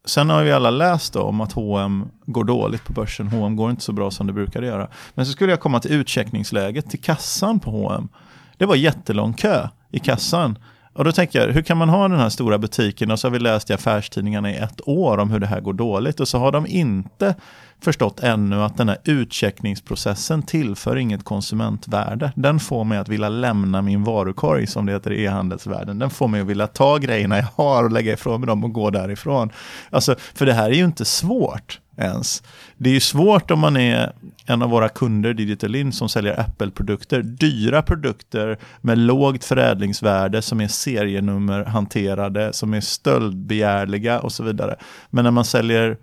sen 0.04 0.30
har 0.30 0.42
vi 0.42 0.52
alla 0.52 0.70
läst 0.70 1.16
om 1.16 1.40
att 1.40 1.52
H&M 1.52 2.08
går 2.26 2.44
dåligt 2.44 2.84
på 2.84 2.92
börsen. 2.92 3.28
H&M 3.28 3.56
går 3.56 3.70
inte 3.70 3.82
så 3.82 3.92
bra 3.92 4.10
som 4.10 4.26
det 4.26 4.32
brukade 4.32 4.66
göra. 4.66 4.88
Men 5.14 5.26
så 5.26 5.32
skulle 5.32 5.52
jag 5.52 5.60
komma 5.60 5.80
till 5.80 5.92
utcheckningsläget, 5.92 6.90
till 6.90 7.00
kassan 7.00 7.60
på 7.60 7.70
H&M. 7.70 8.08
Det 8.56 8.66
var 8.66 8.76
jättelång 8.76 9.32
kö 9.34 9.68
i 9.90 9.98
kassan. 9.98 10.58
Och 10.92 11.04
då 11.04 11.12
tänker 11.12 11.40
jag, 11.46 11.52
hur 11.52 11.62
kan 11.62 11.76
man 11.76 11.88
ha 11.88 12.08
den 12.08 12.18
här 12.18 12.28
stora 12.28 12.58
butiken 12.58 13.10
och 13.10 13.18
så 13.18 13.26
har 13.26 13.32
vi 13.32 13.38
läst 13.38 13.70
i 13.70 13.72
affärstidningarna 13.72 14.50
i 14.50 14.56
ett 14.56 14.88
år 14.88 15.18
om 15.18 15.30
hur 15.30 15.40
det 15.40 15.46
här 15.46 15.60
går 15.60 15.72
dåligt 15.72 16.20
och 16.20 16.28
så 16.28 16.38
har 16.38 16.52
de 16.52 16.66
inte 16.66 17.34
förstått 17.80 18.20
ännu 18.20 18.62
att 18.62 18.76
den 18.76 18.88
här 18.88 18.98
utcheckningsprocessen 19.04 20.42
tillför 20.42 20.96
inget 20.96 21.24
konsumentvärde. 21.24 22.32
Den 22.36 22.60
får 22.60 22.84
mig 22.84 22.98
att 22.98 23.08
vilja 23.08 23.28
lämna 23.28 23.82
min 23.82 24.04
varukorg 24.04 24.66
som 24.66 24.86
det 24.86 24.92
heter 24.92 25.10
i 25.12 25.24
e-handelsvärlden. 25.24 25.98
Den 25.98 26.10
får 26.10 26.28
mig 26.28 26.40
att 26.40 26.46
vilja 26.46 26.66
ta 26.66 26.98
grejerna 26.98 27.36
jag 27.36 27.46
har 27.64 27.84
och 27.84 27.92
lägga 27.92 28.12
ifrån 28.12 28.40
mig 28.40 28.46
dem 28.46 28.64
och 28.64 28.72
gå 28.72 28.90
därifrån. 28.90 29.50
Alltså, 29.90 30.14
för 30.34 30.46
det 30.46 30.52
här 30.52 30.70
är 30.70 30.74
ju 30.74 30.84
inte 30.84 31.04
svårt 31.04 31.80
ens. 31.98 32.42
Det 32.76 32.90
är 32.90 32.94
ju 32.94 33.00
svårt 33.00 33.50
om 33.50 33.58
man 33.58 33.76
är 33.76 34.12
en 34.46 34.62
av 34.62 34.70
våra 34.70 34.88
kunder, 34.88 35.34
Digital 35.34 35.92
som 35.92 36.08
säljer 36.08 36.40
Apple-produkter. 36.40 37.22
Dyra 37.22 37.82
produkter 37.82 38.58
med 38.80 38.98
lågt 38.98 39.44
förädlingsvärde 39.44 40.42
som 40.42 40.60
är 40.60 40.68
serienummerhanterade, 40.68 42.52
som 42.52 42.74
är 42.74 42.80
stöldbegärliga 42.80 44.20
och 44.20 44.32
så 44.32 44.44
vidare. 44.44 44.76
Men 45.10 45.24
när 45.24 45.30
man 45.30 45.44
säljer 45.44 45.96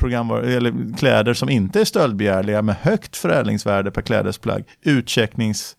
programvaror, 0.00 0.42
eller 0.42 0.96
kläder 0.96 1.34
som 1.34 1.48
inte 1.48 1.80
är 1.80 1.84
stöldbegärliga 1.84 2.62
med 2.62 2.76
högt 2.82 3.16
förädlingsvärde 3.16 3.90
per 3.90 4.02
klädesplagg, 4.02 4.64
utchecknings 4.82 5.76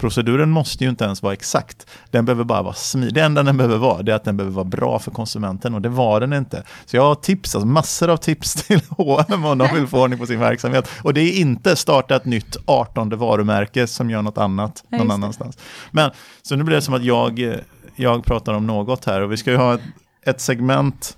Proceduren 0.00 0.50
måste 0.50 0.84
ju 0.84 0.90
inte 0.90 1.04
ens 1.04 1.22
vara 1.22 1.32
exakt. 1.32 1.86
Den 2.10 2.24
behöver 2.24 2.44
bara 2.44 2.62
vara 2.62 2.74
smidig. 2.74 3.14
Det 3.14 3.20
enda 3.20 3.42
den 3.42 3.56
behöver 3.56 3.78
vara 3.78 4.02
det 4.02 4.12
är 4.12 4.16
att 4.16 4.24
den 4.24 4.36
behöver 4.36 4.54
vara 4.54 4.64
bra 4.64 4.98
för 4.98 5.10
konsumenten 5.10 5.74
och 5.74 5.82
det 5.82 5.88
var 5.88 6.20
den 6.20 6.32
inte. 6.32 6.62
Så 6.86 6.96
jag 6.96 7.02
har 7.02 7.14
tips, 7.14 7.54
alltså 7.54 7.68
massor 7.68 8.10
av 8.10 8.16
tips 8.16 8.54
till 8.66 8.80
H&M 8.88 9.44
om 9.44 9.58
de 9.58 9.74
vill 9.74 9.86
få 9.86 10.02
ordning 10.02 10.18
på 10.18 10.26
sin 10.26 10.40
verksamhet. 10.40 10.90
Och 11.02 11.14
det 11.14 11.20
är 11.20 11.40
inte 11.40 11.76
starta 11.76 12.16
ett 12.16 12.24
nytt 12.24 12.56
18 12.66 13.18
varumärke 13.18 13.86
som 13.86 14.10
gör 14.10 14.22
något 14.22 14.38
annat 14.38 14.84
någon 14.88 15.08
ja, 15.08 15.14
annanstans. 15.14 15.58
Men 15.90 16.10
så 16.42 16.56
nu 16.56 16.64
blir 16.64 16.76
det 16.76 16.82
som 16.82 16.94
att 16.94 17.04
jag, 17.04 17.56
jag 17.96 18.24
pratar 18.24 18.54
om 18.54 18.66
något 18.66 19.04
här 19.04 19.20
och 19.20 19.32
vi 19.32 19.36
ska 19.36 19.50
ju 19.50 19.56
ha 19.56 19.74
ett, 19.74 19.82
ett 20.26 20.40
segment 20.40 21.16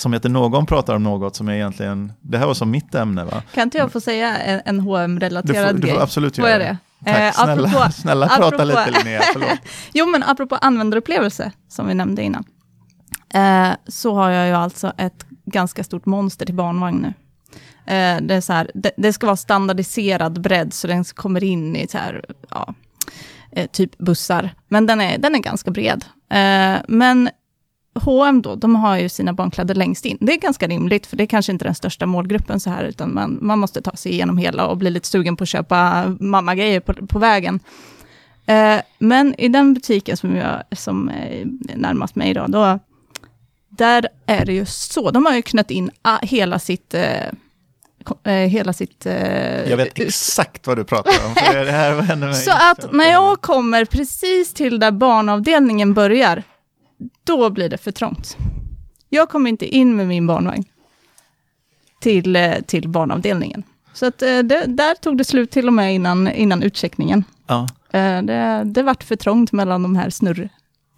som 0.00 0.12
heter 0.12 0.28
Någon 0.28 0.66
pratar 0.66 0.94
om 0.94 1.02
något 1.02 1.36
som 1.36 1.48
är 1.48 1.52
egentligen, 1.52 2.12
det 2.20 2.38
här 2.38 2.46
var 2.46 2.54
som 2.54 2.70
mitt 2.70 2.94
ämne 2.94 3.24
va? 3.24 3.42
Kan 3.54 3.62
inte 3.62 3.78
jag 3.78 3.92
få 3.92 4.00
säga 4.00 4.36
en, 4.36 4.60
en 4.64 4.80
H&M-relaterad 4.80 5.80
grej? 5.80 5.90
Du 5.90 5.96
får 5.96 6.02
absolut 6.02 6.38
göra 6.38 6.58
det. 6.58 6.78
Tack, 7.04 7.18
eh, 7.18 7.32
snälla, 7.32 7.68
apropå, 7.68 7.92
snälla 7.92 8.28
prata 8.28 8.46
apropå, 8.46 8.64
lite 8.64 8.90
Linnea, 8.90 9.22
förlåt. 9.32 9.58
jo 9.92 10.06
men 10.06 10.22
apropå 10.22 10.54
användarupplevelse, 10.54 11.52
som 11.68 11.86
vi 11.88 11.94
nämnde 11.94 12.22
innan, 12.22 12.44
eh, 13.34 13.76
så 13.88 14.14
har 14.14 14.30
jag 14.30 14.46
ju 14.46 14.54
alltså 14.54 14.92
ett 14.98 15.26
ganska 15.44 15.84
stort 15.84 16.06
monster 16.06 16.46
till 16.46 16.54
barnvagn 16.54 16.98
nu. 16.98 17.14
Eh, 17.94 18.20
det, 18.22 18.34
är 18.34 18.40
så 18.40 18.52
här, 18.52 18.70
det, 18.74 18.90
det, 18.96 19.12
ska 19.12 19.26
vara 19.26 19.36
standardiserad 19.36 20.40
bredd, 20.40 20.72
så 20.72 20.86
den 20.86 21.04
kommer 21.04 21.44
in 21.44 21.76
i 21.76 21.88
så 21.88 21.98
här, 21.98 22.24
ja, 22.50 22.74
eh, 23.52 23.66
typ 23.66 23.98
bussar. 23.98 24.54
Men 24.68 24.86
den 24.86 25.00
är, 25.00 25.18
den 25.18 25.34
är 25.34 25.38
ganska 25.38 25.70
bred. 25.70 26.04
Eh, 26.30 26.80
men 26.88 27.30
H&M 27.94 28.42
då, 28.42 28.54
de 28.54 28.74
har 28.74 28.98
ju 28.98 29.08
sina 29.08 29.32
barnkläder 29.32 29.74
längst 29.74 30.04
in. 30.04 30.18
Det 30.20 30.32
är 30.32 30.36
ganska 30.36 30.66
rimligt, 30.66 31.06
för 31.06 31.16
det 31.16 31.24
är 31.24 31.26
kanske 31.26 31.52
inte 31.52 31.64
den 31.64 31.74
största 31.74 32.06
målgruppen 32.06 32.60
så 32.60 32.70
här, 32.70 32.84
utan 32.84 33.14
man, 33.14 33.38
man 33.42 33.58
måste 33.58 33.82
ta 33.82 33.92
sig 33.92 34.12
igenom 34.12 34.38
hela 34.38 34.66
och 34.66 34.76
bli 34.76 34.90
lite 34.90 35.08
sugen 35.08 35.36
på 35.36 35.42
att 35.42 35.48
köpa 35.48 36.04
mammagrejer 36.20 36.80
på, 36.80 37.06
på 37.06 37.18
vägen. 37.18 37.60
Eh, 38.46 38.80
men 38.98 39.34
i 39.34 39.48
den 39.48 39.74
butiken 39.74 40.16
som, 40.16 40.36
jag, 40.36 40.62
som 40.72 41.08
är 41.08 41.44
närmast 41.76 42.14
mig 42.14 42.34
då, 42.34 42.46
då, 42.46 42.78
där 43.68 44.08
är 44.26 44.44
det 44.46 44.52
ju 44.52 44.66
så, 44.66 45.10
de 45.10 45.26
har 45.26 45.34
ju 45.34 45.42
knött 45.42 45.70
in 45.70 45.90
hela 46.22 46.58
sitt 46.58 46.94
eh, 46.94 47.26
eh, 48.24 48.32
hela 48.32 48.72
sitt... 48.72 49.06
jag 49.68 49.76
vet 49.76 49.98
exakt 49.98 50.66
vad 50.66 50.76
du 50.76 50.84
pratar 50.84 51.26
om. 51.26 51.34
För 51.34 51.64
det 51.64 51.72
här 51.72 52.16
mig 52.16 52.34
så 52.34 52.50
att 52.50 52.92
när 52.92 53.10
jag 53.10 53.40
kommer 53.40 53.84
precis 53.84 54.54
till 54.54 54.80
där 54.80 54.90
barnavdelningen 54.90 55.94
börjar, 55.94 56.42
då 57.24 57.50
blir 57.50 57.68
det 57.68 57.78
för 57.78 57.90
trångt. 57.90 58.36
Jag 59.08 59.28
kommer 59.28 59.50
inte 59.50 59.66
in 59.66 59.96
med 59.96 60.06
min 60.06 60.26
barnvagn 60.26 60.64
till, 62.00 62.38
till 62.66 62.88
barnavdelningen. 62.88 63.62
Så 63.92 64.06
att 64.06 64.18
det, 64.18 64.42
där 64.66 64.94
tog 64.94 65.18
det 65.18 65.24
slut 65.24 65.50
till 65.50 65.66
och 65.66 65.72
med 65.72 65.94
innan, 65.94 66.28
innan 66.28 66.62
utcheckningen. 66.62 67.24
Ja. 67.46 67.68
Eh, 67.90 68.22
det, 68.22 68.62
det 68.64 68.82
vart 68.82 69.02
för 69.02 69.16
trångt 69.16 69.52
mellan 69.52 69.82
de 69.82 69.96
här 69.96 70.10
snurr 70.10 70.48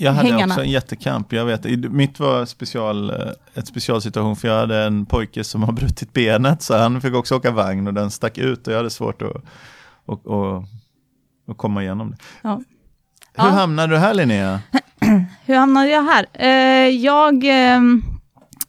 jag 0.02 0.12
hade 0.12 0.28
Hängarna. 0.28 0.54
också 0.54 0.64
en 0.64 0.70
jättekamp. 0.70 1.32
Jag 1.32 1.44
vet, 1.44 1.64
mitt 1.90 2.20
var 2.20 2.44
special, 2.44 3.10
eh, 3.10 3.32
ett 3.54 3.66
specialsituation 3.66 4.36
för 4.36 4.48
jag 4.48 4.58
hade 4.58 4.78
en 4.78 5.06
pojke 5.06 5.44
som 5.44 5.62
har 5.62 5.72
brutit 5.72 6.12
benet 6.12 6.62
så 6.62 6.76
han 6.76 7.00
fick 7.00 7.14
också 7.14 7.36
åka 7.36 7.50
vagn 7.50 7.86
och 7.86 7.94
den 7.94 8.10
stack 8.10 8.38
ut 8.38 8.66
och 8.66 8.72
jag 8.72 8.78
hade 8.78 8.90
svårt 8.90 9.22
att, 9.22 9.36
att, 10.06 10.26
att, 10.26 10.64
att 11.48 11.56
komma 11.56 11.82
igenom 11.82 12.10
det. 12.10 12.16
Ja. 12.42 12.60
Hur 13.36 13.44
ja. 13.44 13.50
hamnade 13.50 13.94
du 13.94 13.98
här 13.98 14.14
Linnea? 14.14 14.60
Hur 15.46 15.54
hamnade 15.54 15.88
jag 15.88 16.02
här? 16.02 16.26
Eh, 16.32 16.88
jag 16.88 17.44
ehm, 17.44 18.02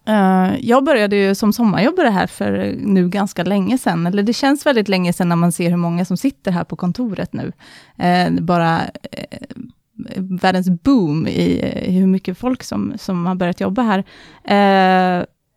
Uh, 0.10 0.56
jag 0.60 0.84
började 0.84 1.16
ju 1.16 1.36
som 1.36 1.54
sommarjobbare 1.54 2.08
här 2.08 2.28
för 2.28 2.76
nu 2.78 3.10
ganska 3.10 3.44
länge 3.44 3.78
sedan, 3.78 4.08
eller 4.08 4.24
det 4.24 4.34
känns 4.34 4.66
väldigt 4.66 4.88
länge 4.88 5.14
sedan 5.14 5.30
när 5.30 5.36
man 5.36 5.52
ser 5.52 5.70
hur 5.70 5.78
många 5.78 6.06
som 6.06 6.18
sitter 6.18 6.52
här 6.52 6.64
på 6.64 6.76
kontoret 6.76 7.34
nu. 7.34 7.52
Uh, 8.04 8.42
bara 8.42 8.78
uh, 8.78 9.64
världens 10.18 10.70
boom 10.70 11.28
i 11.28 11.74
hur 11.88 12.08
mycket 12.08 12.38
folk 12.38 12.64
som, 12.64 12.94
som 12.98 13.26
har 13.26 13.36
börjat 13.36 13.62
jobba 13.62 13.82
här 13.82 14.04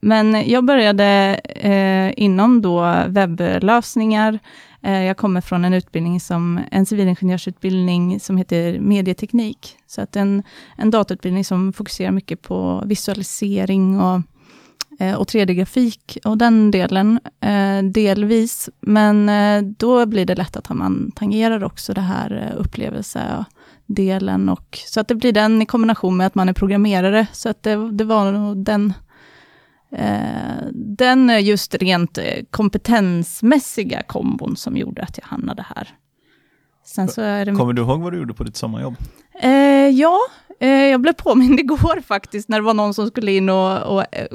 men 0.00 0.48
jag 0.50 0.64
började 0.64 1.40
eh, 1.44 2.24
inom 2.24 2.62
då 2.62 2.80
webblösningar. 3.08 4.38
Eh, 4.82 5.02
jag 5.02 5.16
kommer 5.16 5.40
från 5.40 5.64
en 5.64 5.74
utbildning 5.74 6.20
som, 6.20 6.60
en 6.70 6.86
civilingenjörsutbildning 6.86 8.20
som 8.20 8.36
heter 8.36 8.80
medieteknik. 8.80 9.76
Så 9.86 10.00
att 10.00 10.16
en, 10.16 10.42
en 10.76 10.90
datautbildning 10.90 11.44
som 11.44 11.72
fokuserar 11.72 12.10
mycket 12.10 12.42
på 12.42 12.82
visualisering 12.86 14.00
och 14.00 14.20
Eh, 14.98 15.14
och 15.14 15.26
3D-grafik 15.26 16.18
och 16.24 16.38
den 16.38 16.70
delen 16.70 17.20
eh, 17.40 17.82
delvis. 17.82 18.68
Men 18.80 19.28
eh, 19.28 19.62
då 19.62 20.06
blir 20.06 20.26
det 20.26 20.34
lätt 20.34 20.56
att 20.56 20.68
man 20.68 21.12
tangerar 21.14 21.64
också 21.64 21.94
det 21.94 22.00
här 22.00 22.50
eh, 22.52 22.60
upplevelsedelen. 22.60 24.48
Och, 24.48 24.78
så 24.86 25.00
att 25.00 25.08
det 25.08 25.14
blir 25.14 25.32
den 25.32 25.62
i 25.62 25.66
kombination 25.66 26.16
med 26.16 26.26
att 26.26 26.34
man 26.34 26.48
är 26.48 26.52
programmerare. 26.52 27.26
Så 27.32 27.48
att 27.48 27.62
det, 27.62 27.92
det 27.92 28.04
var 28.04 28.32
nog 28.32 28.64
den, 28.64 28.92
den 30.72 31.44
just 31.44 31.74
rent 31.74 32.18
kompetensmässiga 32.50 34.02
kombon 34.02 34.56
som 34.56 34.76
gjorde 34.76 35.02
att 35.02 35.18
jag 35.18 35.26
hamnade 35.26 35.66
här. 35.76 35.88
Sen 36.86 37.08
så 37.08 37.22
är 37.22 37.44
det 37.44 37.52
Kommer 37.52 37.72
du 37.72 37.82
ihåg 37.82 38.00
vad 38.00 38.12
du 38.12 38.18
gjorde 38.18 38.34
på 38.34 38.44
ditt 38.44 38.56
sommarjobb? 38.56 38.96
Eh, 39.40 39.88
ja, 39.88 40.18
eh, 40.60 40.68
jag 40.68 41.00
blev 41.00 41.12
påmind 41.12 41.60
igår 41.60 42.00
faktiskt, 42.00 42.48
när 42.48 42.58
det 42.58 42.64
var 42.64 42.74
någon 42.74 42.94
som 42.94 43.06
skulle 43.06 43.32
in 43.32 43.48
och, 43.48 43.82
och 43.82 44.04
eh, 44.12 44.26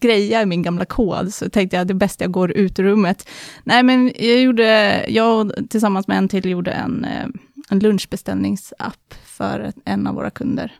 greja 0.00 0.42
i 0.42 0.46
min 0.46 0.62
gamla 0.62 0.84
kod, 0.84 1.34
så 1.34 1.50
tänkte 1.50 1.76
jag 1.76 1.86
det 1.86 1.92
är 1.92 1.94
bäst 1.94 2.20
jag 2.20 2.30
går 2.30 2.50
ut 2.50 2.78
ur 2.78 2.84
rummet. 2.84 3.28
Nej, 3.64 3.82
men 3.82 4.12
jag 4.18 4.42
gjorde, 4.42 5.04
jag 5.08 5.52
tillsammans 5.68 6.06
med 6.06 6.18
en 6.18 6.28
till 6.28 6.50
gjorde 6.50 6.70
en, 6.70 7.04
eh, 7.04 7.26
en 7.70 7.78
lunchbeställningsapp 7.78 9.14
för 9.24 9.72
en 9.84 10.06
av 10.06 10.14
våra 10.14 10.30
kunder. 10.30 10.72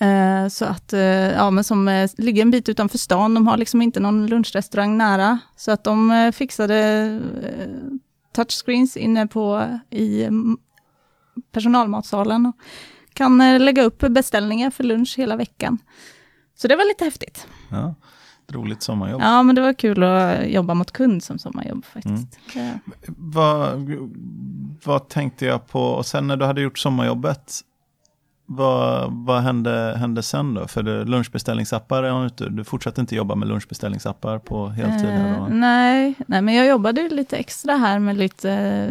Eh, 0.00 0.48
så 0.48 0.64
att, 0.64 0.92
eh, 0.92 1.00
ja 1.32 1.50
men 1.50 1.64
som 1.64 2.08
ligger 2.18 2.42
en 2.42 2.50
bit 2.50 2.68
utanför 2.68 2.98
stan, 2.98 3.34
de 3.34 3.46
har 3.46 3.56
liksom 3.56 3.82
inte 3.82 4.00
någon 4.00 4.26
lunchrestaurang 4.26 4.98
nära, 4.98 5.38
så 5.56 5.70
att 5.72 5.84
de 5.84 6.32
fixade 6.34 7.20
touchscreens 8.32 8.96
inne 8.96 9.26
på 9.26 9.66
i 9.90 10.28
personalmatsalen 11.52 12.46
och 12.46 12.56
kan 13.12 13.38
lägga 13.64 13.82
upp 13.82 13.98
beställningar 13.98 14.70
för 14.70 14.84
lunch 14.84 15.14
hela 15.18 15.36
veckan. 15.36 15.78
Så 16.56 16.68
det 16.68 16.76
var 16.76 16.88
lite 16.88 17.04
häftigt. 17.04 17.46
Ja, 17.68 17.94
roligt 18.48 18.82
sommarjobb. 18.82 19.20
Ja, 19.22 19.42
men 19.42 19.54
det 19.54 19.60
var 19.60 19.72
kul 19.72 20.02
att 20.02 20.46
jobba 20.50 20.74
mot 20.74 20.92
kund 20.92 21.24
som 21.24 21.38
sommarjobb 21.38 21.84
faktiskt. 21.84 22.38
Mm. 22.54 22.78
Vad, 23.06 23.90
vad 24.84 25.08
tänkte 25.08 25.46
jag 25.46 25.66
på, 25.66 25.82
och 25.82 26.06
sen 26.06 26.26
när 26.26 26.36
du 26.36 26.44
hade 26.44 26.60
gjort 26.60 26.78
sommarjobbet, 26.78 27.60
vad, 28.52 29.12
vad 29.12 29.42
hände, 29.42 29.94
hände 29.98 30.22
sen 30.22 30.54
då? 30.54 30.66
För 30.66 30.82
det, 30.82 31.04
lunchbeställningsappar, 31.04 32.30
du, 32.36 32.48
du 32.48 32.64
fortsatte 32.64 33.00
inte 33.00 33.16
jobba 33.16 33.34
med 33.34 33.48
lunchbeställningsappar 33.48 34.38
på 34.38 34.68
heltid? 34.68 35.10
Eh, 35.10 35.48
nej, 35.48 36.14
nej, 36.26 36.42
men 36.42 36.54
jag 36.54 36.66
jobbade 36.66 37.08
lite 37.08 37.36
extra 37.36 37.76
här 37.76 37.98
med 37.98 38.16
lite 38.16 38.86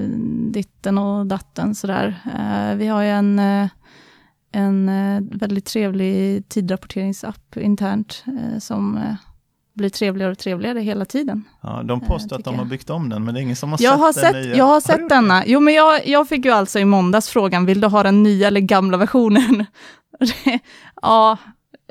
ditten 0.52 0.98
och 0.98 1.26
datten 1.26 1.76
sådär. 1.76 2.16
Eh, 2.26 2.76
vi 2.76 2.88
har 2.88 3.02
ju 3.02 3.10
en 3.10 3.40
eh, 3.40 3.68
en 4.52 4.90
eh, 4.90 5.22
väldigt 5.40 5.66
trevlig 5.66 6.50
tidrapporteringsapp 6.50 7.58
internt 7.58 8.24
eh, 8.28 8.60
som 8.60 8.98
eh, 8.98 9.16
blir 9.80 9.90
trevligare 9.90 10.32
och 10.32 10.38
trevligare 10.38 10.80
hela 10.80 11.06
tiden. 11.06 11.44
Ja, 11.62 11.82
de 11.84 12.02
påstår 12.02 12.36
att 12.36 12.46
de 12.46 12.60
har 12.60 12.66
byggt 12.66 12.90
om 12.90 13.10
den, 13.10 13.24
men 13.26 13.34
det 13.34 13.40
är 13.40 13.42
ingen 13.42 13.56
som 13.56 13.72
har 13.72 13.78
jag 13.82 13.94
sett 13.94 14.00
har 14.00 14.34
den 14.34 14.34
sett, 14.34 14.46
nya. 14.46 14.56
Jag 14.56 14.66
har 14.66 14.82
sett 14.82 15.10
denna. 15.10 15.44
Jo, 15.46 15.60
men 15.60 15.74
jag, 15.74 16.08
jag 16.08 16.30
fick 16.30 16.46
ju 16.46 16.52
alltså 16.52 16.80
i 16.80 16.86
måndags 16.86 17.30
frågan, 17.30 17.66
vill 17.66 17.82
du 17.82 17.88
ha 17.88 18.04
den 18.04 18.24
nya 18.24 18.48
eller 18.48 18.62
gamla 18.62 18.98
versionen? 18.98 19.66
ja, 21.02 21.38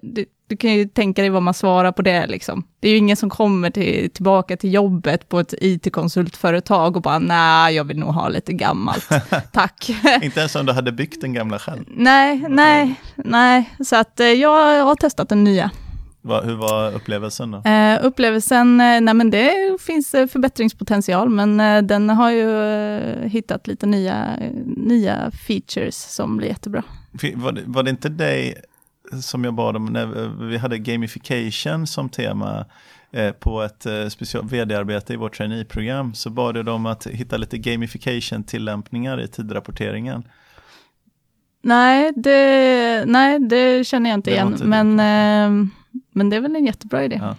det, 0.03 0.25
du 0.49 0.57
kan 0.57 0.73
ju 0.73 0.89
tänka 0.89 1.23
dig 1.23 1.31
vad 1.31 1.43
man 1.43 1.55
svarar 1.55 1.93
på 1.93 2.03
det. 2.03 2.27
Liksom. 2.27 2.65
Det 2.81 2.89
är 2.89 2.93
ju 2.93 2.99
ingen 2.99 3.17
som 3.17 3.31
kommer 3.31 3.71
till, 3.71 4.11
tillbaka 4.11 4.57
till 4.57 4.75
jobbet 4.75 5.29
på 5.29 5.41
ett 5.41 5.55
IT-konsultföretag 5.61 6.97
och 6.97 7.03
bara, 7.03 7.19
nej, 7.19 7.75
jag 7.75 7.85
vill 7.85 7.99
nog 7.99 8.09
ha 8.09 8.29
lite 8.29 8.53
gammalt. 8.53 9.09
Tack. 9.53 9.91
Inte 10.23 10.41
ens 10.41 10.57
om 10.57 10.67
du 10.67 10.73
hade 10.73 10.93
byggt 10.93 11.21
den 11.21 11.33
gamla 11.33 11.59
själv? 11.59 11.85
Nej, 11.87 12.45
nej, 12.49 12.95
nej. 13.17 13.71
Så 13.85 13.97
att 13.97 14.21
eh, 14.21 14.27
jag 14.27 14.85
har 14.85 14.95
testat 14.95 15.29
den 15.29 15.45
nya. 15.45 15.71
Va, 16.29 16.41
hur 16.41 16.55
var 16.55 16.93
upplevelsen 16.93 17.51
då? 17.51 17.59
Uh, 17.59 18.07
upplevelsen, 18.07 18.81
uh, 18.81 19.01
nej 19.01 19.15
men 19.15 19.31
det 19.31 19.53
finns 19.81 20.15
uh, 20.15 20.27
förbättringspotential, 20.27 21.29
men 21.29 21.87
den 21.87 22.11
har 22.11 22.31
ju 22.31 23.29
hittat 23.29 23.67
lite 23.67 23.87
nya, 23.87 24.37
nya 24.65 25.31
features 25.31 25.97
som 25.97 26.37
blir 26.37 26.49
jättebra. 26.49 26.83
Var 27.35 27.53
det, 27.53 27.63
var 27.67 27.83
det 27.83 27.91
inte 27.91 28.09
dig 28.09 28.55
som 29.13 29.45
jag 29.45 29.55
bad 29.55 29.77
om 29.77 29.85
när 29.85 30.07
vi 30.49 30.57
hade 30.57 30.79
gamification 30.79 31.87
som 31.87 32.09
tema 32.09 32.67
eh, 33.13 33.33
på 33.33 33.63
ett 33.63 33.87
eh, 33.87 34.09
special 34.09 34.49
vd-arbete 34.49 35.13
i 35.13 35.17
vårt 35.17 35.37
traineeprogram 35.37 36.15
så 36.15 36.31
bad 36.31 36.57
jag 36.57 36.65
dem 36.65 36.87
att 36.87 37.07
hitta 37.07 37.37
lite 37.37 37.59
gamification-tillämpningar 37.59 39.21
i 39.21 39.29
tidrapporteringen. 39.29 40.23
Nej 41.63 42.13
det, 42.17 43.05
nej, 43.07 43.39
det 43.39 43.87
känner 43.87 44.11
jag 44.11 44.19
inte 44.19 44.31
igen, 44.31 44.53
inte 44.53 44.65
men, 44.65 45.01
eh, 45.01 45.69
men 46.13 46.31
det 46.31 46.37
är 46.37 46.41
väl 46.41 46.57
en 46.57 46.67
jättebra 46.67 47.05
idé. 47.05 47.21
Ja. 47.23 47.37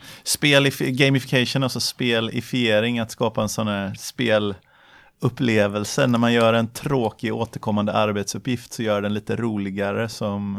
Gamification, 0.79 1.63
alltså 1.63 1.79
spelifiering, 1.79 2.99
att 2.99 3.11
skapa 3.11 3.41
en 3.41 3.49
sån 3.49 3.67
här 3.67 3.93
spel 3.93 4.55
upplevelse. 5.21 6.07
När 6.07 6.19
man 6.19 6.33
gör 6.33 6.53
en 6.53 6.67
tråkig 6.67 7.33
återkommande 7.33 7.93
arbetsuppgift 7.93 8.73
så 8.73 8.83
gör 8.83 9.01
den 9.01 9.13
lite 9.13 9.35
roligare 9.35 10.09
som 10.09 10.57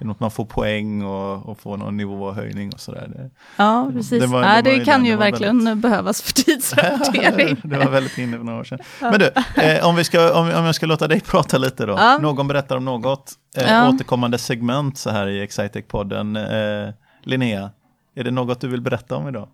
eh, 0.00 0.10
att 0.10 0.20
man 0.20 0.30
får 0.30 0.44
poäng 0.44 1.02
och, 1.02 1.46
och 1.48 1.58
får 1.60 1.76
någon 1.76 1.96
nivåhöjning 1.96 2.72
och 2.72 2.80
sådär. 2.80 3.30
Ja, 3.56 3.90
precis. 3.92 4.20
Det, 4.20 4.26
var, 4.26 4.42
ja, 4.42 4.62
det, 4.62 4.78
det 4.78 4.84
kan 4.84 5.06
ju 5.06 5.16
verkligen 5.16 5.64
väldigt... 5.64 5.82
behövas 5.82 6.22
för 6.22 6.32
tidsrapportering. 6.32 7.60
det 7.64 7.78
var 7.78 7.90
väldigt 7.90 8.18
inne 8.18 8.36
för 8.36 8.44
några 8.44 8.60
år 8.60 8.64
sedan. 8.64 8.78
Men 9.00 9.20
du, 9.20 9.30
eh, 9.62 9.86
om, 9.86 9.96
vi 9.96 10.04
ska, 10.04 10.40
om, 10.40 10.46
om 10.46 10.64
jag 10.64 10.74
ska 10.74 10.86
låta 10.86 11.08
dig 11.08 11.20
prata 11.26 11.58
lite 11.58 11.86
då. 11.86 12.18
Någon 12.20 12.48
berättar 12.48 12.76
om 12.76 12.84
något 12.84 13.32
eh, 13.56 13.88
återkommande 13.88 14.38
segment 14.38 14.98
så 14.98 15.10
här 15.10 15.26
i 15.26 15.46
Excitec-podden. 15.46 16.36
Eh, 16.36 16.94
Linnea, 17.24 17.70
är 18.14 18.24
det 18.24 18.30
något 18.30 18.60
du 18.60 18.68
vill 18.68 18.80
berätta 18.80 19.16
om 19.16 19.28
idag? 19.28 19.48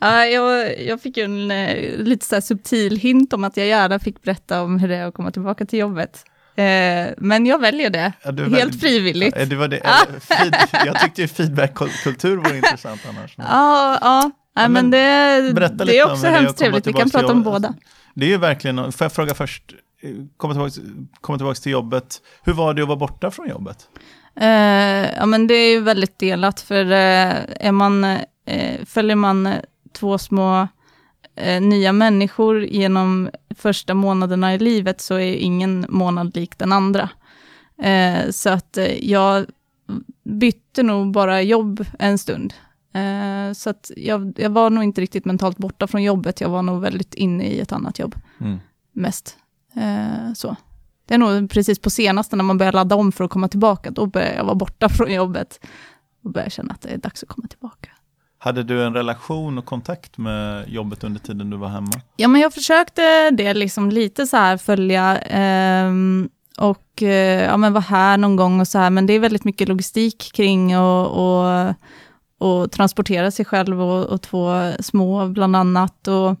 Ja, 0.00 0.24
jag, 0.26 0.80
jag 0.82 1.00
fick 1.00 1.16
ju 1.16 1.24
en 1.24 1.50
eh, 1.50 1.98
lite 1.98 2.26
så 2.26 2.40
subtil 2.40 2.96
hint 2.96 3.32
om 3.32 3.44
att 3.44 3.56
jag 3.56 3.66
gärna 3.66 3.98
fick 3.98 4.22
berätta 4.22 4.62
om 4.62 4.78
hur 4.78 4.88
det 4.88 4.96
är 4.96 5.06
att 5.06 5.14
komma 5.14 5.30
tillbaka 5.30 5.66
till 5.66 5.78
jobbet. 5.78 6.24
Eh, 6.56 7.06
men 7.18 7.46
jag 7.46 7.58
väljer 7.60 7.90
det, 7.90 8.12
Ja, 8.22 8.28
helt 8.30 8.40
väljer- 8.40 8.70
frivilligt. 8.70 9.34
Ja, 9.38 9.44
det 9.44 9.56
var 9.56 9.68
det, 9.68 9.76
eller, 9.78 10.20
feed, 10.20 10.54
jag 10.86 11.00
tyckte 11.00 11.22
ju 11.22 11.28
feedbackkultur 11.28 12.36
vore 12.36 12.56
intressant 12.56 13.00
annars. 13.08 13.36
men- 13.38 13.46
Ja, 13.50 13.98
ja. 14.00 14.30
Ja, 14.56 14.68
men 14.68 14.90
det, 14.90 14.98
det 15.84 15.98
är 15.98 16.12
också 16.12 16.26
hemskt 16.26 16.58
trevligt. 16.58 16.86
Vi 16.86 16.92
kan 16.92 17.10
prata 17.10 17.32
om 17.32 17.42
båda. 17.42 17.74
Det 18.14 18.26
är 18.26 18.30
ju 18.30 18.36
verkligen, 18.38 18.92
får 18.92 19.04
jag 19.04 19.12
fråga 19.12 19.34
först, 19.34 19.74
eh, 20.02 20.10
komma 20.36 20.52
tillbaka, 20.54 20.72
komma 21.20 21.38
tillbaka 21.38 21.54
till 21.60 21.72
jobbet, 21.72 22.22
hur 22.44 22.52
var 22.52 22.74
det 22.74 22.82
att 22.82 22.88
vara 22.88 22.98
borta 22.98 23.30
från 23.30 23.48
jobbet? 23.48 23.88
Eh, 24.36 25.14
ja, 25.16 25.26
men 25.26 25.46
det 25.46 25.54
är 25.54 25.70
ju 25.70 25.80
väldigt 25.80 26.18
delat, 26.18 26.60
för 26.60 26.90
eh, 27.60 27.72
man, 27.72 28.04
eh, 28.46 28.84
följer 28.86 29.16
man 29.16 29.46
eh, 29.46 29.60
två 29.92 30.18
små 30.18 30.68
eh, 31.36 31.60
nya 31.62 31.92
människor 31.92 32.64
genom 32.64 33.30
första 33.56 33.94
månaderna 33.94 34.54
i 34.54 34.58
livet, 34.58 35.00
så 35.00 35.14
är 35.14 35.34
ingen 35.34 35.86
månad 35.88 36.36
lik 36.36 36.58
den 36.58 36.72
andra. 36.72 37.08
Eh, 37.82 38.30
så 38.30 38.50
att 38.50 38.78
jag 39.00 39.46
bytte 40.24 40.82
nog 40.82 41.12
bara 41.12 41.42
jobb 41.42 41.84
en 41.98 42.18
stund. 42.18 42.54
Så 43.54 43.70
att 43.70 43.90
jag, 43.96 44.32
jag 44.36 44.50
var 44.50 44.70
nog 44.70 44.84
inte 44.84 45.00
riktigt 45.00 45.24
mentalt 45.24 45.58
borta 45.58 45.86
från 45.86 46.02
jobbet, 46.02 46.40
jag 46.40 46.48
var 46.48 46.62
nog 46.62 46.80
väldigt 46.80 47.14
inne 47.14 47.44
i 47.44 47.60
ett 47.60 47.72
annat 47.72 47.98
jobb 47.98 48.14
Mm. 48.40 48.58
mest. 48.92 49.36
Så. 50.34 50.56
Det 51.06 51.14
är 51.14 51.18
nog 51.18 51.50
precis 51.50 51.78
på 51.78 51.90
senaste 51.90 52.36
när 52.36 52.44
man 52.44 52.58
börjar 52.58 52.72
ladda 52.72 52.96
om 52.96 53.12
för 53.12 53.24
att 53.24 53.30
komma 53.30 53.48
tillbaka, 53.48 53.90
då 53.90 54.06
börjar 54.06 54.34
jag 54.34 54.44
vara 54.44 54.54
borta 54.54 54.88
från 54.96 55.12
jobbet 55.12 55.66
och 56.24 56.30
börjar 56.30 56.48
känna 56.48 56.74
att 56.74 56.82
det 56.82 56.88
är 56.88 56.98
dags 56.98 57.22
att 57.22 57.28
komma 57.28 57.46
tillbaka. 57.48 57.90
Hade 58.38 58.62
du 58.62 58.84
en 58.84 58.94
relation 58.94 59.58
och 59.58 59.64
kontakt 59.64 60.18
med 60.18 60.68
jobbet 60.68 61.04
under 61.04 61.20
tiden 61.20 61.50
du 61.50 61.56
var 61.56 61.68
hemma? 61.68 62.00
Ja, 62.16 62.28
men 62.28 62.40
jag 62.40 62.54
försökte 62.54 63.30
det 63.30 63.54
liksom 63.54 63.90
lite 63.90 64.26
så 64.26 64.36
här 64.36 64.56
följa 64.56 65.18
ehm, 65.18 66.28
och 66.58 67.02
eh, 67.02 67.44
ja, 67.44 67.56
men 67.56 67.72
vara 67.72 67.80
här 67.82 68.18
någon 68.18 68.36
gång 68.36 68.60
och 68.60 68.68
så 68.68 68.78
här, 68.78 68.90
men 68.90 69.06
det 69.06 69.12
är 69.12 69.20
väldigt 69.20 69.44
mycket 69.44 69.68
logistik 69.68 70.32
kring 70.34 70.78
och, 70.78 71.06
och, 71.06 71.74
och 72.38 72.70
transportera 72.70 73.30
sig 73.30 73.44
själv 73.44 73.82
och, 73.82 74.04
och 74.04 74.22
två 74.22 74.72
små 74.80 75.28
bland 75.28 75.56
annat. 75.56 76.08
Och, 76.08 76.36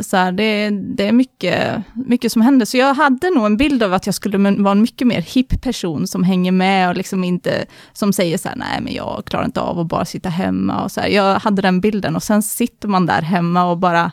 så 0.00 0.16
här, 0.16 0.32
det, 0.32 0.70
det 0.70 1.08
är 1.08 1.12
mycket, 1.12 1.82
mycket 1.94 2.32
som 2.32 2.42
händer. 2.42 2.66
Så 2.66 2.76
jag 2.76 2.94
hade 2.94 3.30
nog 3.30 3.46
en 3.46 3.56
bild 3.56 3.82
av 3.82 3.92
att 3.94 4.06
jag 4.06 4.14
skulle 4.14 4.38
vara 4.62 4.72
en 4.72 4.80
mycket 4.80 5.06
mer 5.06 5.20
hipp 5.20 5.62
person 5.62 6.06
som 6.06 6.24
hänger 6.24 6.52
med 6.52 6.88
och 6.88 6.96
liksom 6.96 7.24
inte, 7.24 7.66
som 7.92 8.12
säger 8.12 8.38
så 8.38 8.48
här, 8.48 8.56
nej 8.56 8.80
men 8.80 8.94
jag 8.94 9.22
klarar 9.26 9.44
inte 9.44 9.60
av 9.60 9.78
att 9.78 9.86
bara 9.86 10.04
sitta 10.04 10.28
hemma 10.28 10.84
och 10.84 10.92
så 10.92 11.00
här. 11.00 11.08
Jag 11.08 11.38
hade 11.38 11.62
den 11.62 11.80
bilden 11.80 12.16
och 12.16 12.22
sen 12.22 12.42
sitter 12.42 12.88
man 12.88 13.06
där 13.06 13.22
hemma 13.22 13.64
och 13.70 13.78
bara, 13.78 14.12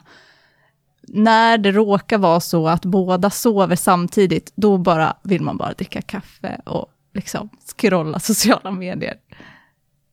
när 1.08 1.58
det 1.58 1.72
råkar 1.72 2.18
vara 2.18 2.40
så 2.40 2.68
att 2.68 2.84
båda 2.84 3.30
sover 3.30 3.76
samtidigt, 3.76 4.52
då 4.56 4.78
bara 4.78 5.16
vill 5.22 5.42
man 5.42 5.56
bara 5.56 5.72
dricka 5.72 6.02
kaffe 6.02 6.60
och 6.64 6.86
liksom 7.14 7.48
scrolla 7.76 8.18
sociala 8.20 8.70
medier. 8.70 9.14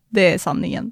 Det 0.10 0.34
är 0.34 0.38
sanningen. 0.38 0.92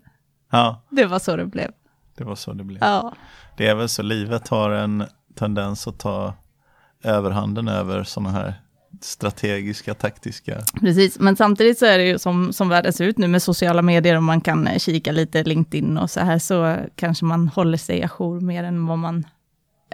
Ja, 0.51 0.81
Det 0.89 1.05
var 1.05 1.19
så 1.19 1.35
det 1.35 1.45
blev. 1.45 1.71
det 2.17 2.23
var 2.23 2.35
så 2.35 2.53
det 2.53 2.63
blev. 2.63 2.79
Ja. 2.81 3.13
Det 3.59 3.67
är 3.67 3.75
väl 3.75 3.89
så, 3.89 4.01
livet 4.01 4.47
har 4.47 4.69
en 4.69 5.03
tendens 5.35 5.87
att 5.87 5.99
ta 5.99 6.33
överhanden 7.03 7.67
över 7.67 8.03
sådana 8.03 8.31
här 8.31 8.53
strategiska, 9.01 9.93
taktiska... 9.93 10.57
Precis, 10.79 11.19
men 11.19 11.35
samtidigt 11.35 11.79
så 11.79 11.85
är 11.85 11.97
det 11.97 12.03
ju 12.03 12.19
som, 12.19 12.53
som 12.53 12.69
världen 12.69 12.93
ser 12.93 13.05
ut 13.05 13.17
nu 13.17 13.27
med 13.27 13.43
sociala 13.43 13.81
medier 13.81 14.15
och 14.15 14.23
man 14.23 14.41
kan 14.41 14.67
eh, 14.67 14.79
kika 14.79 15.11
lite 15.11 15.43
LinkedIn 15.43 15.97
och 15.97 16.09
så 16.09 16.19
här, 16.19 16.39
så 16.39 16.77
kanske 16.95 17.25
man 17.25 17.47
håller 17.47 17.77
sig 17.77 18.03
ajour 18.03 18.41
mer 18.41 18.63
än 18.63 18.85
vad 18.85 18.97
man, 18.97 19.25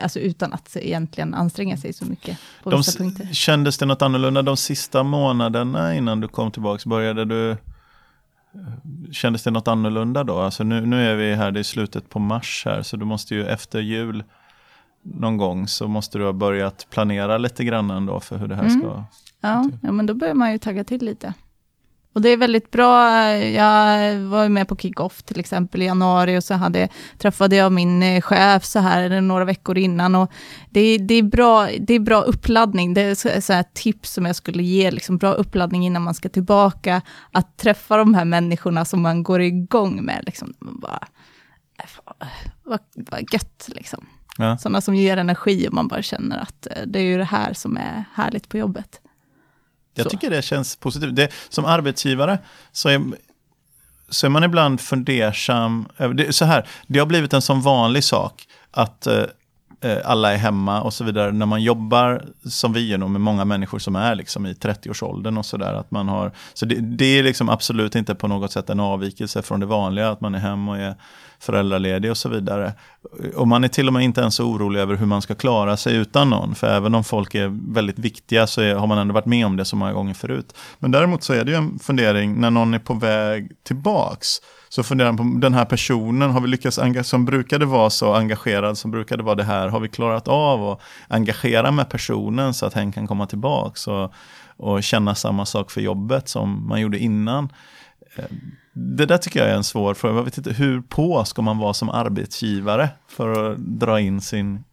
alltså 0.02 0.20
utan 0.20 0.54
att 0.54 0.78
egentligen 0.78 1.34
anstränga 1.34 1.78
sig 1.78 1.94
så 1.94 2.06
mycket 2.06 2.38
på 2.64 2.70
De, 2.70 2.78
vissa 2.78 2.98
punkter. 2.98 3.30
kändes 3.34 3.78
det 3.78 3.86
något 3.86 4.02
annorlunda 4.02 4.42
de 4.42 4.58
sista 4.58 5.04
månaderna 5.04 5.96
innan 5.96 6.22
du 6.22 6.28
kom 6.28 6.52
tillbaka? 6.52 6.90
Började 6.90 7.26
du... 7.26 7.58
Kändes 9.12 9.44
det 9.44 9.52
något 9.52 9.68
annorlunda 9.68 10.24
då? 10.24 10.40
Alltså 10.40 10.64
nu, 10.64 10.86
nu 10.86 11.12
är 11.12 11.16
vi 11.16 11.36
här, 11.36 11.52
det 11.52 11.60
är 11.60 11.64
slutet 11.64 12.10
på 12.10 12.20
mars 12.20 12.62
här, 12.66 12.82
så 12.82 12.98
du 12.98 13.06
måste 13.06 13.36
ju 13.36 13.46
efter 13.46 13.80
jul 13.80 14.24
någon 15.04 15.38
gång 15.38 15.68
så 15.68 15.88
måste 15.88 16.18
du 16.18 16.26
ha 16.26 16.34
börjat 16.34 16.88
planera 16.90 17.38
lite 17.38 17.64
grann 17.64 17.92
ändå 17.92 18.20
för 18.20 18.38
hur 18.38 18.48
det 18.48 18.56
här 18.56 18.64
Mm. 18.64 18.80
ska... 18.80 19.04
Ja, 19.42 19.70
ja, 19.82 19.92
men 19.92 20.06
då 20.06 20.14
börjar 20.14 20.34
man 20.34 20.52
ju 20.52 20.58
tagga 20.58 20.84
till 20.84 21.06
lite. 21.06 21.34
Och 22.16 22.22
det 22.22 22.30
är 22.30 22.38
väldigt 22.38 22.72
bra, 22.72 23.30
jag 23.38 24.20
var 24.20 24.50
med 24.50 24.68
på 24.68 24.76
kick-off 24.76 25.24
till 25.24 25.40
exempel 25.40 25.82
i 25.82 25.86
januari 25.86 26.38
och 26.38 26.44
så 26.44 26.54
hade, 26.54 26.90
träffade 27.18 27.56
jag 27.56 27.72
min 27.72 28.04
eh, 28.04 28.22
chef 28.22 28.66
så 28.66 28.80
här 28.80 29.22
några 29.22 29.46
veckor 29.46 29.78
innan 29.78 30.16
och 30.16 30.32
det, 30.70 30.98
det, 30.98 31.14
är, 31.16 31.24
bra, 31.24 31.70
det 31.80 31.94
är 31.94 32.00
bra 32.00 32.22
uppladdning, 32.22 32.94
det 32.94 33.02
är 33.02 33.42
så, 33.42 33.54
här 33.54 33.66
tips 33.74 34.14
som 34.14 34.26
jag 34.26 34.36
skulle 34.36 34.64
ge, 34.64 34.92
liksom 34.92 35.18
bra 35.18 35.34
uppladdning 35.34 35.86
innan 35.86 36.02
man 36.02 36.14
ska 36.14 36.30
tillbaka, 36.30 37.02
att 37.32 37.58
träffa 37.58 37.98
de 37.98 38.14
här 38.14 38.26
människorna 38.26 38.86
som 38.86 39.02
man 39.02 39.24
går 39.24 39.42
igång 39.42 40.06
med, 40.06 40.24
liksom, 40.26 40.54
man 40.60 40.80
bara, 40.80 41.08
äh, 41.84 42.28
vad, 42.64 42.80
vad 42.96 43.34
gött 43.34 43.70
liksom. 43.76 44.06
Ja. 44.38 44.58
Sådana 44.58 44.82
som 44.82 44.96
ger 44.96 45.18
energi 45.18 45.68
och 45.68 45.74
man 45.74 45.88
bara 45.88 46.02
känner 46.02 46.38
att 46.38 46.68
eh, 46.72 46.82
det 46.88 47.00
är 47.00 47.04
ju 47.04 47.18
det 47.18 47.24
här 47.24 47.54
som 47.54 47.78
är 47.78 48.06
härligt 48.14 48.50
på 48.50 48.58
jobbet. 48.58 49.02
Jag 49.96 50.04
Så. 50.04 50.10
tycker 50.10 50.30
det 50.30 50.42
känns 50.42 50.76
positivt. 50.76 51.16
Det, 51.16 51.32
som 51.50 51.66
arbetsgivare 51.66 52.40
så 52.72 52.90
är, 52.90 53.02
så 54.10 54.26
är 54.26 54.30
man 54.30 54.44
ibland 54.44 54.82
fundersam. 54.82 55.88
Det, 56.16 56.36
så 56.36 56.46
här, 56.46 56.68
det 56.88 57.00
har 57.00 57.06
blivit 57.06 57.34
en 57.34 57.42
sån 57.42 57.62
vanlig 57.62 58.04
sak 58.04 58.48
att 58.72 59.08
eh, 59.08 59.24
Eh, 59.86 59.98
alla 60.06 60.34
är 60.34 60.38
hemma 60.38 60.82
och 60.82 60.94
så 60.94 61.04
vidare. 61.04 61.32
När 61.32 61.46
man 61.46 61.64
jobbar, 61.64 62.26
som 62.50 62.74
vi 62.74 62.88
gör 62.88 62.98
med 62.98 63.22
många 63.22 63.46
människor 63.46 63.80
som 63.80 63.96
är 63.96 64.16
liksom 64.16 64.46
i 64.46 64.54
30-årsåldern 64.54 65.38
och 65.38 65.46
sådär. 65.46 65.74
att 65.74 65.92
man 65.92 66.08
har, 66.08 66.32
Så 66.54 66.66
det, 66.66 66.76
det 66.76 67.06
är 67.06 67.24
liksom 67.24 67.50
absolut 67.50 67.96
inte 67.96 68.16
på 68.16 68.28
något 68.28 68.52
sätt 68.52 68.70
en 68.70 68.80
avvikelse 68.80 69.42
från 69.42 69.60
det 69.60 69.66
vanliga, 69.66 70.10
att 70.10 70.22
man 70.22 70.36
är 70.36 70.40
hemma 70.40 70.72
och 70.72 70.78
är 70.78 70.96
föräldraledig 71.40 72.12
och 72.12 72.18
så 72.18 72.30
vidare. 72.30 72.74
Och 73.36 73.48
man 73.48 73.64
är 73.64 73.68
till 73.68 73.88
och 73.88 73.94
med 73.94 74.04
inte 74.04 74.22
ens 74.22 74.36
så 74.36 74.46
orolig 74.46 74.80
över 74.80 74.96
hur 74.96 75.06
man 75.06 75.22
ska 75.22 75.36
klara 75.36 75.78
sig 75.78 75.96
utan 75.96 76.30
någon. 76.30 76.56
För 76.56 76.68
även 76.68 76.96
om 76.96 77.04
folk 77.04 77.36
är 77.36 77.74
väldigt 77.74 78.00
viktiga 78.00 78.48
så 78.48 78.62
är, 78.62 78.76
har 78.76 78.88
man 78.88 78.98
ändå 78.98 79.14
varit 79.14 79.26
med 79.26 79.46
om 79.46 79.58
det 79.58 79.66
så 79.66 79.76
många 79.76 79.94
gånger 79.94 80.14
förut. 80.14 80.56
Men 80.80 80.92
däremot 80.92 81.24
så 81.24 81.34
är 81.34 81.44
det 81.44 81.52
ju 81.52 81.58
en 81.58 81.80
fundering 81.80 82.42
när 82.42 82.52
någon 82.52 82.74
är 82.74 82.80
på 82.80 82.94
väg 82.94 83.52
tillbaks. 83.64 84.28
Så 84.76 84.84
funderar 84.84 85.12
man 85.12 85.34
på 85.34 85.40
den 85.40 85.54
här 85.54 85.66
personen, 85.66 86.32
har 86.32 86.42
vi 86.42 86.48
lyckats, 86.48 86.80
som 87.04 87.26
brukade 87.26 87.66
vara 87.66 87.90
så 87.90 88.14
engagerad, 88.14 88.78
som 88.78 88.92
brukade 88.92 89.24
vara 89.24 89.36
det 89.36 89.44
här, 89.44 89.68
har 89.68 89.80
vi 89.80 89.88
klarat 89.88 90.28
av 90.28 90.70
att 90.70 90.82
engagera 91.08 91.72
med 91.72 91.90
personen 91.90 92.54
så 92.54 92.66
att 92.66 92.74
hen 92.74 92.92
kan 92.92 93.08
komma 93.08 93.28
tillbaks 93.28 93.88
och, 93.88 94.14
och 94.58 94.84
känna 94.84 95.16
samma 95.16 95.46
sak 95.46 95.72
för 95.72 95.82
jobbet 95.82 96.30
som 96.30 96.68
man 96.68 96.82
gjorde 96.82 97.00
innan. 97.00 97.50
Eh, 98.16 98.26
det 98.74 99.06
där 99.06 99.18
tycker 99.18 99.40
jag 99.40 99.50
är 99.50 99.56
en 99.56 99.64
svår 99.64 99.94
fråga. 99.94 100.16
Jag 100.16 100.24
vet 100.24 100.38
inte, 100.38 100.54
hur 100.54 100.82
på 100.82 101.26
ska 101.26 101.42
man 101.42 101.58
vara 101.58 101.74
som 101.74 101.90
arbetsgivare 101.90 102.90
för 103.08 103.52
att 103.52 103.58
dra 103.58 104.00
in 104.00 104.22
sin... 104.22 104.64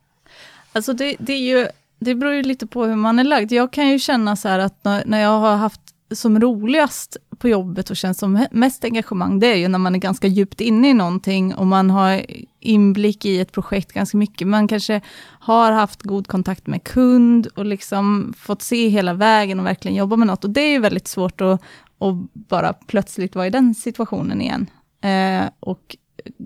Alltså 0.73 0.93
det, 0.93 1.17
det, 1.19 1.33
är 1.33 1.59
ju, 1.59 1.69
det 1.99 2.15
beror 2.15 2.33
ju 2.35 2.43
lite 2.43 2.67
på 2.67 2.85
hur 2.85 2.97
man 2.97 3.19
är 3.19 3.25
lagd. 3.25 3.53
Jag 3.53 3.73
kan 3.73 3.89
ju 3.89 3.99
känna 3.99 4.37
så 4.37 4.49
här 4.49 4.59
att 4.59 4.85
när 4.85 5.21
jag 5.21 5.39
har 5.39 5.57
haft 5.57 5.82
som 6.15 6.41
roligast 6.41 7.17
på 7.39 7.49
jobbet 7.49 7.91
och 7.91 7.97
känns 7.97 8.19
som 8.19 8.47
mest 8.51 8.85
engagemang, 8.85 9.39
det 9.39 9.47
är 9.47 9.57
ju 9.57 9.69
när 9.69 9.79
man 9.79 9.95
är 9.95 9.99
ganska 9.99 10.27
djupt 10.27 10.61
inne 10.61 10.91
i 10.91 10.95
någonting 10.95 11.55
och 11.55 11.67
man 11.67 11.91
har 11.91 12.23
inblick 12.61 13.25
i 13.25 13.41
ett 13.41 13.53
projekt 13.53 13.93
ganska 13.93 14.17
mycket. 14.17 14.49
Man 14.49 14.69
kanske 14.69 15.01
har 15.41 15.73
haft 15.73 16.03
god 16.03 16.27
kontakt 16.27 16.67
med 16.67 16.85
kund 16.85 17.47
och 17.47 17.65
liksom 17.65 18.35
fått 18.39 18.63
se 18.63 18.89
hela 18.89 19.15
vägen 19.15 19.61
och 19.61 19.67
verkligen 19.67 19.97
jobba 19.97 20.17
med 20.17 20.27
något. 20.27 20.45
Och 20.45 20.51
det 20.51 20.61
är 20.61 20.73
ju 20.73 20.79
väldigt 20.79 21.09
svårt 21.09 21.41
att, 21.41 21.63
att 21.99 22.15
bara 22.33 22.73
plötsligt 22.73 23.35
vara 23.35 23.47
i 23.47 23.51
den 23.51 23.75
situationen 23.75 24.43
igen. 24.43 24.67
Eh, 25.01 25.51
och 25.61 25.97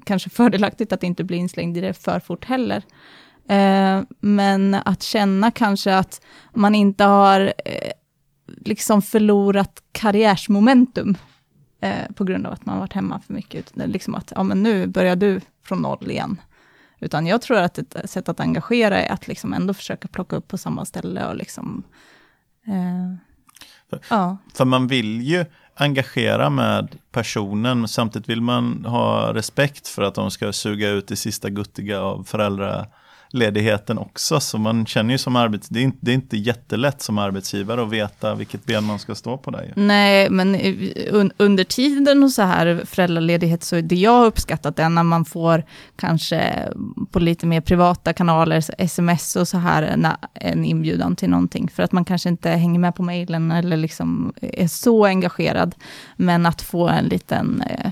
kanske 0.04 0.30
fördelaktigt 0.30 0.92
att 0.92 1.02
inte 1.02 1.24
bli 1.24 1.36
inslängd 1.36 1.76
i 1.76 1.80
det 1.80 1.94
för 1.94 2.20
fort 2.20 2.44
heller. 2.44 2.82
Eh, 3.48 4.02
men 4.20 4.74
att 4.74 5.02
känna 5.02 5.50
kanske 5.50 5.96
att 5.96 6.20
man 6.54 6.74
inte 6.74 7.04
har 7.04 7.40
eh, 7.64 7.92
liksom 8.46 9.02
förlorat 9.02 9.82
karriärsmomentum 9.92 11.16
eh, 11.80 12.12
på 12.14 12.24
grund 12.24 12.46
av 12.46 12.52
att 12.52 12.66
man 12.66 12.78
varit 12.78 12.92
hemma 12.92 13.20
för 13.20 13.34
mycket. 13.34 13.72
Liksom 13.74 14.14
att 14.14 14.32
ja, 14.36 14.42
men 14.42 14.62
nu 14.62 14.86
börjar 14.86 15.16
du 15.16 15.40
från 15.64 15.82
noll 15.82 16.10
igen. 16.10 16.40
Utan 16.98 17.26
jag 17.26 17.42
tror 17.42 17.58
att 17.58 17.78
ett 17.78 18.10
sätt 18.10 18.28
att 18.28 18.40
engagera 18.40 19.02
är 19.02 19.12
att 19.12 19.28
liksom 19.28 19.52
ändå 19.52 19.74
försöka 19.74 20.08
plocka 20.08 20.36
upp 20.36 20.48
på 20.48 20.58
samma 20.58 20.84
ställe 20.84 21.26
och 21.26 21.36
liksom... 21.36 21.82
Eh, 22.66 23.98
ja. 24.10 24.36
För 24.54 24.64
man 24.64 24.86
vill 24.86 25.22
ju 25.22 25.44
engagera 25.74 26.50
med 26.50 26.96
personen, 27.12 27.78
men 27.78 27.88
samtidigt 27.88 28.28
vill 28.28 28.40
man 28.40 28.84
ha 28.84 29.34
respekt 29.34 29.88
för 29.88 30.02
att 30.02 30.14
de 30.14 30.30
ska 30.30 30.52
suga 30.52 30.90
ut 30.90 31.08
det 31.08 31.16
sista 31.16 31.50
guttiga 31.50 32.00
av 32.00 32.24
ledigheten 33.30 33.98
också. 33.98 34.40
Så 34.40 34.58
man 34.58 34.86
känner 34.86 35.14
ju 35.14 35.18
som 35.18 35.36
arbets... 35.36 35.68
Det 35.68 35.78
är, 35.78 35.82
inte, 35.82 35.98
det 36.00 36.10
är 36.10 36.14
inte 36.14 36.36
jättelätt 36.36 37.02
som 37.02 37.18
arbetsgivare 37.18 37.82
att 37.82 37.90
veta 37.90 38.34
vilket 38.34 38.66
ben 38.66 38.84
man 38.84 38.98
ska 38.98 39.14
stå 39.14 39.36
på 39.36 39.50
där. 39.50 39.72
Nej, 39.76 40.30
men 40.30 40.54
un 41.10 41.32
under 41.36 41.64
tiden 41.64 42.22
och 42.22 42.30
så 42.30 42.42
här 42.42 42.82
föräldraledighet 42.84 43.64
så 43.64 43.80
det 43.80 43.96
jag 43.96 44.10
har 44.10 44.26
uppskattat 44.26 44.78
är 44.78 44.88
när 44.88 45.02
man 45.02 45.24
får 45.24 45.64
kanske 45.96 46.68
på 47.10 47.18
lite 47.18 47.46
mer 47.46 47.60
privata 47.60 48.12
kanaler, 48.12 48.64
sms 48.78 49.36
och 49.36 49.48
så 49.48 49.58
här, 49.58 49.82
en, 49.82 50.06
en 50.34 50.64
inbjudan 50.64 51.16
till 51.16 51.30
någonting. 51.30 51.68
För 51.68 51.82
att 51.82 51.92
man 51.92 52.04
kanske 52.04 52.28
inte 52.28 52.50
hänger 52.50 52.78
med 52.78 52.94
på 52.94 53.02
mejlen 53.02 53.52
eller 53.52 53.76
liksom 53.76 54.32
är 54.40 54.68
så 54.68 55.04
engagerad. 55.04 55.74
Men 56.16 56.46
att 56.46 56.62
få 56.62 56.88
en 56.88 57.04
liten 57.04 57.62
eh, 57.62 57.90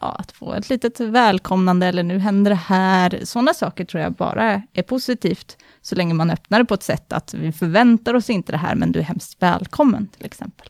ja, 0.00 0.16
att 0.18 0.32
få 0.32 0.52
ett 0.52 0.70
litet 0.70 1.00
välkomnande, 1.00 1.86
eller 1.86 2.02
nu 2.02 2.18
händer 2.18 2.50
det 2.50 2.54
här. 2.54 3.20
Sådana 3.24 3.54
saker 3.54 3.84
tror 3.84 4.02
jag 4.02 4.12
bara 4.12 4.62
är 4.72 4.82
positivt, 4.82 5.56
så 5.82 5.94
länge 5.94 6.14
man 6.14 6.30
öppnar 6.30 6.58
det 6.58 6.64
på 6.64 6.74
ett 6.74 6.82
sätt 6.82 7.12
att 7.12 7.34
vi 7.34 7.52
förväntar 7.52 8.14
oss 8.14 8.30
inte 8.30 8.52
det 8.52 8.58
här, 8.58 8.74
men 8.74 8.92
du 8.92 8.98
är 8.98 9.04
hemskt 9.04 9.42
välkommen, 9.42 10.06
till 10.06 10.26
exempel. 10.26 10.68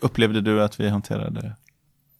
Upplevde 0.00 0.40
du 0.40 0.62
att 0.62 0.80
vi 0.80 0.88
hanterade 0.88 1.40
det? 1.40 1.56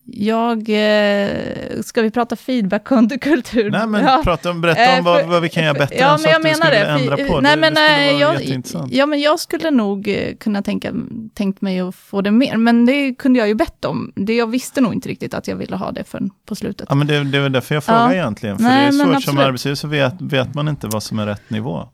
Jag, 0.05 0.59
eh, 0.59 1.81
ska 1.83 2.03
vi 2.03 2.11
prata 2.11 2.37
feedback-kultur? 2.37 3.71
Nej, 3.71 3.87
men 3.87 4.05
ja. 4.05 4.21
prata 4.25 4.51
om, 4.51 4.61
berätta 4.61 4.93
om 4.93 4.99
eh, 4.99 5.05
vad, 5.05 5.27
vad, 5.27 5.43
vi 5.43 5.49
kan 5.49 5.65
göra 5.65 5.75
bättre. 5.75 5.97
Ja, 5.97 6.19
men 6.23 6.31
jag 6.31 6.43
menar 6.43 6.71
det. 6.71 6.79
Ändra 6.79 7.17
på. 7.17 7.41
Nej, 7.41 7.57
det, 7.57 7.61
men, 7.61 7.75
det 7.75 8.13
jag, 8.13 8.63
ja, 8.91 9.07
men 9.07 9.21
jag 9.21 9.41
skulle 9.41 9.71
nog 9.71 10.09
eh, 10.09 10.37
kunna 10.37 10.63
tänka 10.63 10.93
tänkt 11.35 11.61
mig 11.61 11.81
att 11.81 11.95
få 11.95 12.21
det 12.21 12.31
mer, 12.31 12.57
men 12.57 12.87
det 12.87 13.15
kunde 13.15 13.39
jag 13.39 13.49
ju 13.49 13.55
bett 13.55 13.85
om. 13.85 14.13
Det 14.17 14.35
jag 14.35 14.47
visste 14.47 14.81
nog 14.81 14.95
inte 14.95 15.09
riktigt 15.09 15.35
att 15.35 15.49
jag 15.49 15.57
ville 15.57 15.77
ha 15.77 15.93
det 15.93 16.05
förrän 16.05 16.31
på 16.47 16.55
slutet. 16.55 16.87
Ja, 16.89 16.95
men 16.95 17.07
det, 17.07 17.25
det 17.25 17.41
var 17.41 17.49
därför 17.49 17.75
jag 17.75 17.85
frågar 17.85 18.07
ja. 18.07 18.15
egentligen. 18.15 18.57
För 18.57 18.65
Nej, 18.65 18.91
det 18.91 19.03
är 19.03 19.07
svårt 19.07 19.23
som 19.23 19.39
arbetsgivare 19.39 19.77
så 19.77 19.89
vet, 19.89 20.15
vet 20.21 20.55
man 20.55 20.69
inte 20.69 20.87
vad 20.87 21.03
som 21.03 21.19
är 21.19 21.27
rätt 21.27 21.51
nivå. 21.51 21.89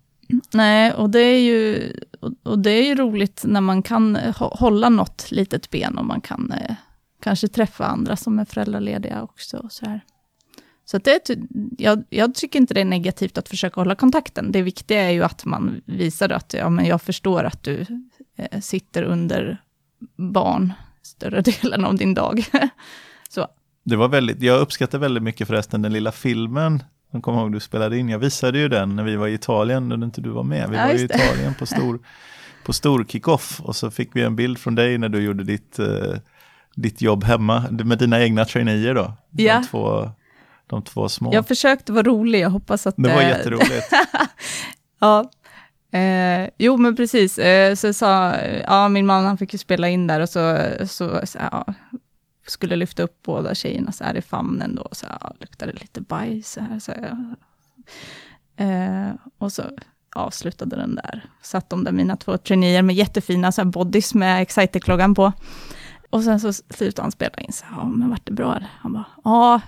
Nej, 0.53 0.93
och 0.93 1.11
det 1.11 1.21
är 1.21 1.41
ju, 1.41 1.93
och 2.43 2.59
det 2.59 2.71
är 2.71 2.83
ju 2.83 2.95
roligt 2.95 3.43
när 3.47 3.61
man 3.61 3.83
kan 3.83 4.19
hålla 4.37 4.89
något 4.89 5.27
litet 5.31 5.71
ben 5.71 5.99
och 5.99 6.05
man 6.05 6.21
kan 6.21 6.53
eh, 6.53 6.75
kanske 7.29 7.49
träffa 7.49 7.87
andra 7.87 8.17
som 8.17 8.39
är 8.39 8.45
föräldralediga 8.45 9.23
också. 9.23 9.57
Och 9.57 9.73
så 9.73 9.87
här. 9.87 10.01
Så 10.85 10.99
det, 10.99 11.31
jag, 11.79 12.05
jag, 12.09 12.35
tycker 12.35 12.59
inte 12.59 12.75
det 12.75 12.81
är 12.81 12.85
negativt 12.85 13.39
att 13.39 13.49
försöka 13.49 13.81
hålla 13.81 13.95
kontakten. 13.95 14.53
Det 14.53 14.63
viktiga 14.63 15.03
är 15.03 15.11
ju 15.11 15.25
att 15.25 15.45
man 15.45 15.81
visar 15.85 16.31
att 16.31 16.55
ja, 16.55 16.71
men 16.71 16.87
jag 16.87 17.03
förstår 17.03 17.45
att 17.45 17.63
du 17.63 17.87
eh, 18.37 18.61
sitter 18.61 19.03
under 19.03 19.63
barn 20.17 20.73
större 21.03 21.41
delen 21.63 21.85
av 21.85 21.97
din 21.97 22.15
dag. 22.15 22.45
så. 23.29 23.47
Det 23.85 23.97
var 23.97 24.09
väldigt, 24.09 24.43
jag 24.43 24.61
uppskattar 24.61 24.99
väldigt 24.99 25.23
mycket 25.23 25.47
förresten 25.47 25.83
den 25.83 25.93
lilla 25.93 26.13
filmen 26.13 26.83
jag 27.11 27.23
kommer 27.23 27.41
ihåg 27.41 27.53
du 27.53 27.61
spelade 27.61 27.99
in, 27.99 28.09
jag 28.09 28.19
visade 28.19 28.59
ju 28.59 28.69
den 28.69 28.97
när 28.97 29.05
vi 29.05 29.17
var 29.17 29.29
i 29.29 29.35
Italien, 29.35 29.89
när 29.89 30.05
inte 30.05 30.21
du 30.21 30.31
var 30.31 30.43
med. 30.43 30.71
Vi 30.71 30.77
ja, 30.77 30.87
var 30.87 30.93
i 30.93 31.05
Italien 31.05 31.55
på 31.59 31.67
stor, 31.67 32.01
på 32.65 32.73
stor 32.73 33.05
kick-off 33.05 33.61
och 33.61 33.77
så 33.77 33.91
fick 33.91 34.17
vi 34.17 34.23
en 34.23 34.37
bild 34.37 34.59
från 34.59 34.75
dig 34.75 34.99
när 34.99 35.09
du 35.09 35.21
gjorde 35.21 35.45
ditt 35.45 35.79
eh, 35.79 36.17
ditt 36.83 37.01
jobb 37.01 37.25
hemma 37.25 37.65
med 37.71 37.99
dina 37.99 38.21
egna 38.23 38.45
traineer 38.45 38.95
då? 38.95 39.13
Ja. 39.31 39.55
De, 39.59 39.67
två, 39.67 40.11
de 40.67 40.83
två 40.83 41.09
små. 41.09 41.35
Jag 41.35 41.49
försökte 41.49 41.93
vara 41.93 42.03
rolig, 42.03 42.41
jag 42.41 42.51
hoppas 42.51 42.87
att... 42.87 42.95
Det 42.97 43.15
var 43.15 43.23
äh, 43.23 43.29
jätteroligt. 43.29 43.93
ja. 44.99 45.31
Eh, 45.99 46.49
jo, 46.59 46.77
men 46.77 46.97
precis. 46.97 47.39
Eh, 47.39 47.75
så 47.75 47.93
sa, 47.93 48.37
ja, 48.67 48.89
min 48.89 49.07
man 49.07 49.25
han 49.25 49.39
fick 49.39 49.53
ju 49.53 49.59
spela 49.59 49.89
in 49.89 50.07
där 50.07 50.21
och 50.21 50.29
så, 50.29 50.59
så, 50.87 51.21
så 51.27 51.39
ja, 51.53 51.75
skulle 52.47 52.77
lyfta 52.77 53.03
upp 53.03 53.23
båda 53.23 53.55
tjejerna 53.55 53.93
så 53.93 54.05
här 54.05 54.17
i 54.17 54.23
famnen 54.23 54.75
då, 54.75 54.89
så 54.93 55.07
ja, 55.21 55.33
luktade 55.41 55.73
lite 55.73 56.01
bajs 56.01 56.53
så 56.53 56.61
här. 56.61 56.79
Så, 56.79 56.93
ja. 57.03 57.37
eh, 58.65 59.11
och 59.39 59.53
så 59.53 59.63
avslutade 60.17 60.77
den 60.77 60.95
där. 60.95 61.25
Satt 61.43 61.71
de 61.71 61.85
där, 61.85 61.93
mina 61.93 62.17
två 62.17 62.37
traineer 62.37 62.83
med 62.83 62.97
jättefina 62.97 63.53
så 63.53 63.61
här 63.61 63.69
bodies 63.69 64.15
med 64.15 64.43
Exciter-kloggan 64.43 65.15
på. 65.15 65.33
Och 66.11 66.25
sen 66.25 66.41
så 66.41 66.53
slutade 66.53 67.05
han 67.05 67.13
spela 67.13 67.37
in, 67.39 67.53
så 67.53 67.65
ja 67.71 67.85
men 67.85 68.11
vart 68.11 68.27
det 68.27 68.33
bra? 68.33 68.59
Han 68.81 68.93
bara, 68.93 69.07
ja, 69.25 69.61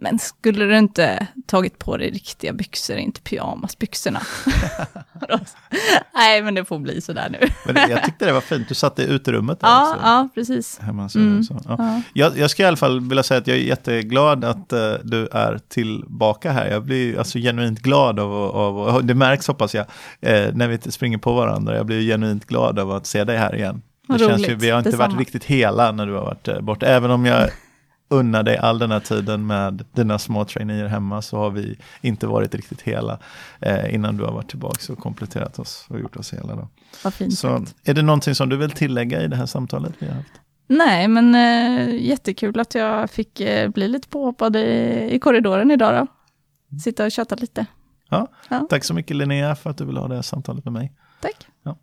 men 0.00 0.18
skulle 0.18 0.64
du 0.64 0.78
inte 0.78 1.26
tagit 1.46 1.78
på 1.78 1.96
dig 1.96 2.10
riktiga 2.10 2.52
byxor, 2.52 2.96
inte 2.96 3.20
pyjamasbyxorna? 3.20 4.20
Nej, 6.14 6.42
men 6.42 6.54
det 6.54 6.64
får 6.64 6.78
bli 6.78 7.00
sådär 7.00 7.28
nu. 7.30 7.72
men 7.72 7.90
jag 7.90 8.04
tyckte 8.04 8.26
det 8.26 8.32
var 8.32 8.40
fint, 8.40 8.68
du 8.68 8.74
satt 8.74 8.98
i 8.98 9.02
uterummet 9.02 9.60
där 9.60 9.68
ja, 9.68 9.90
också. 9.90 10.00
Ja, 10.02 10.28
precis. 10.34 10.78
Hemma, 10.78 11.08
så, 11.08 11.18
mm, 11.18 11.44
så. 11.44 11.60
Ja. 11.64 11.76
Ja. 11.78 12.02
Jag, 12.12 12.38
jag 12.38 12.50
ska 12.50 12.62
i 12.62 12.66
alla 12.66 12.76
fall 12.76 13.00
vilja 13.00 13.22
säga 13.22 13.38
att 13.38 13.46
jag 13.46 13.56
är 13.56 13.62
jätteglad 13.62 14.44
att 14.44 14.72
uh, 14.72 14.94
du 15.02 15.28
är 15.32 15.60
tillbaka 15.68 16.52
här. 16.52 16.70
Jag 16.70 16.84
blir 16.84 17.18
alltså 17.18 17.38
genuint 17.38 17.80
glad 17.80 18.20
av, 18.20 18.32
av, 18.32 18.78
av 18.78 19.04
det 19.04 19.14
märks 19.14 19.48
hoppas 19.48 19.74
jag, 19.74 19.86
eh, 20.20 20.54
när 20.54 20.68
vi 20.68 20.78
springer 20.90 21.18
på 21.18 21.32
varandra. 21.32 21.76
Jag 21.76 21.86
blir 21.86 22.02
genuint 22.02 22.44
glad 22.44 22.78
av 22.78 22.90
att 22.90 23.06
se 23.06 23.24
dig 23.24 23.36
här 23.36 23.54
igen. 23.54 23.82
Det 24.08 24.18
känns 24.18 24.48
ju, 24.48 24.54
vi 24.54 24.70
har 24.70 24.78
inte 24.78 24.90
Detsamma. 24.90 25.08
varit 25.08 25.18
riktigt 25.18 25.44
hela 25.44 25.92
när 25.92 26.06
du 26.06 26.12
har 26.12 26.24
varit 26.24 26.48
eh, 26.48 26.60
borta. 26.60 26.86
Även 26.86 27.10
om 27.10 27.26
jag 27.26 27.50
unnar 28.08 28.42
dig 28.42 28.56
all 28.56 28.78
den 28.78 28.90
här 28.90 29.00
tiden 29.00 29.46
med 29.46 29.84
dina 29.92 30.18
små 30.18 30.44
traineer 30.44 30.86
hemma 30.86 31.22
så 31.22 31.36
har 31.36 31.50
vi 31.50 31.78
inte 32.00 32.26
varit 32.26 32.54
riktigt 32.54 32.82
hela 32.82 33.18
eh, 33.60 33.94
innan 33.94 34.16
du 34.16 34.24
har 34.24 34.32
varit 34.32 34.48
tillbaka 34.48 34.92
och 34.92 34.98
kompletterat 34.98 35.58
oss 35.58 35.86
och 35.88 36.00
gjort 36.00 36.16
oss 36.16 36.32
hela. 36.32 36.56
Då. 36.56 36.68
Vad 37.04 37.14
fint 37.14 37.38
så 37.38 37.64
är 37.84 37.94
det 37.94 38.02
någonting 38.02 38.34
som 38.34 38.48
du 38.48 38.56
vill 38.56 38.70
tillägga 38.70 39.22
i 39.22 39.28
det 39.28 39.36
här 39.36 39.46
samtalet 39.46 39.92
vi 39.98 40.06
har 40.06 40.14
haft? 40.14 40.32
Nej, 40.66 41.08
men 41.08 41.34
eh, 41.34 41.94
jättekul 41.94 42.60
att 42.60 42.74
jag 42.74 43.10
fick 43.10 43.40
eh, 43.40 43.68
bli 43.70 43.88
lite 43.88 44.08
påhoppad 44.08 44.56
i, 44.56 45.08
i 45.10 45.18
korridoren 45.18 45.70
idag 45.70 45.94
då. 45.94 46.06
Sitta 46.78 47.04
och 47.04 47.12
köta 47.12 47.34
lite. 47.34 47.66
Ja, 48.10 48.26
ja. 48.48 48.66
Tack 48.70 48.84
så 48.84 48.94
mycket 48.94 49.16
Linnea 49.16 49.56
för 49.56 49.70
att 49.70 49.78
du 49.78 49.84
ville 49.84 50.00
ha 50.00 50.08
det 50.08 50.14
här 50.14 50.22
samtalet 50.22 50.64
med 50.64 50.72
mig. 50.72 50.92
Tack. 51.20 51.46
Ja. 51.62 51.78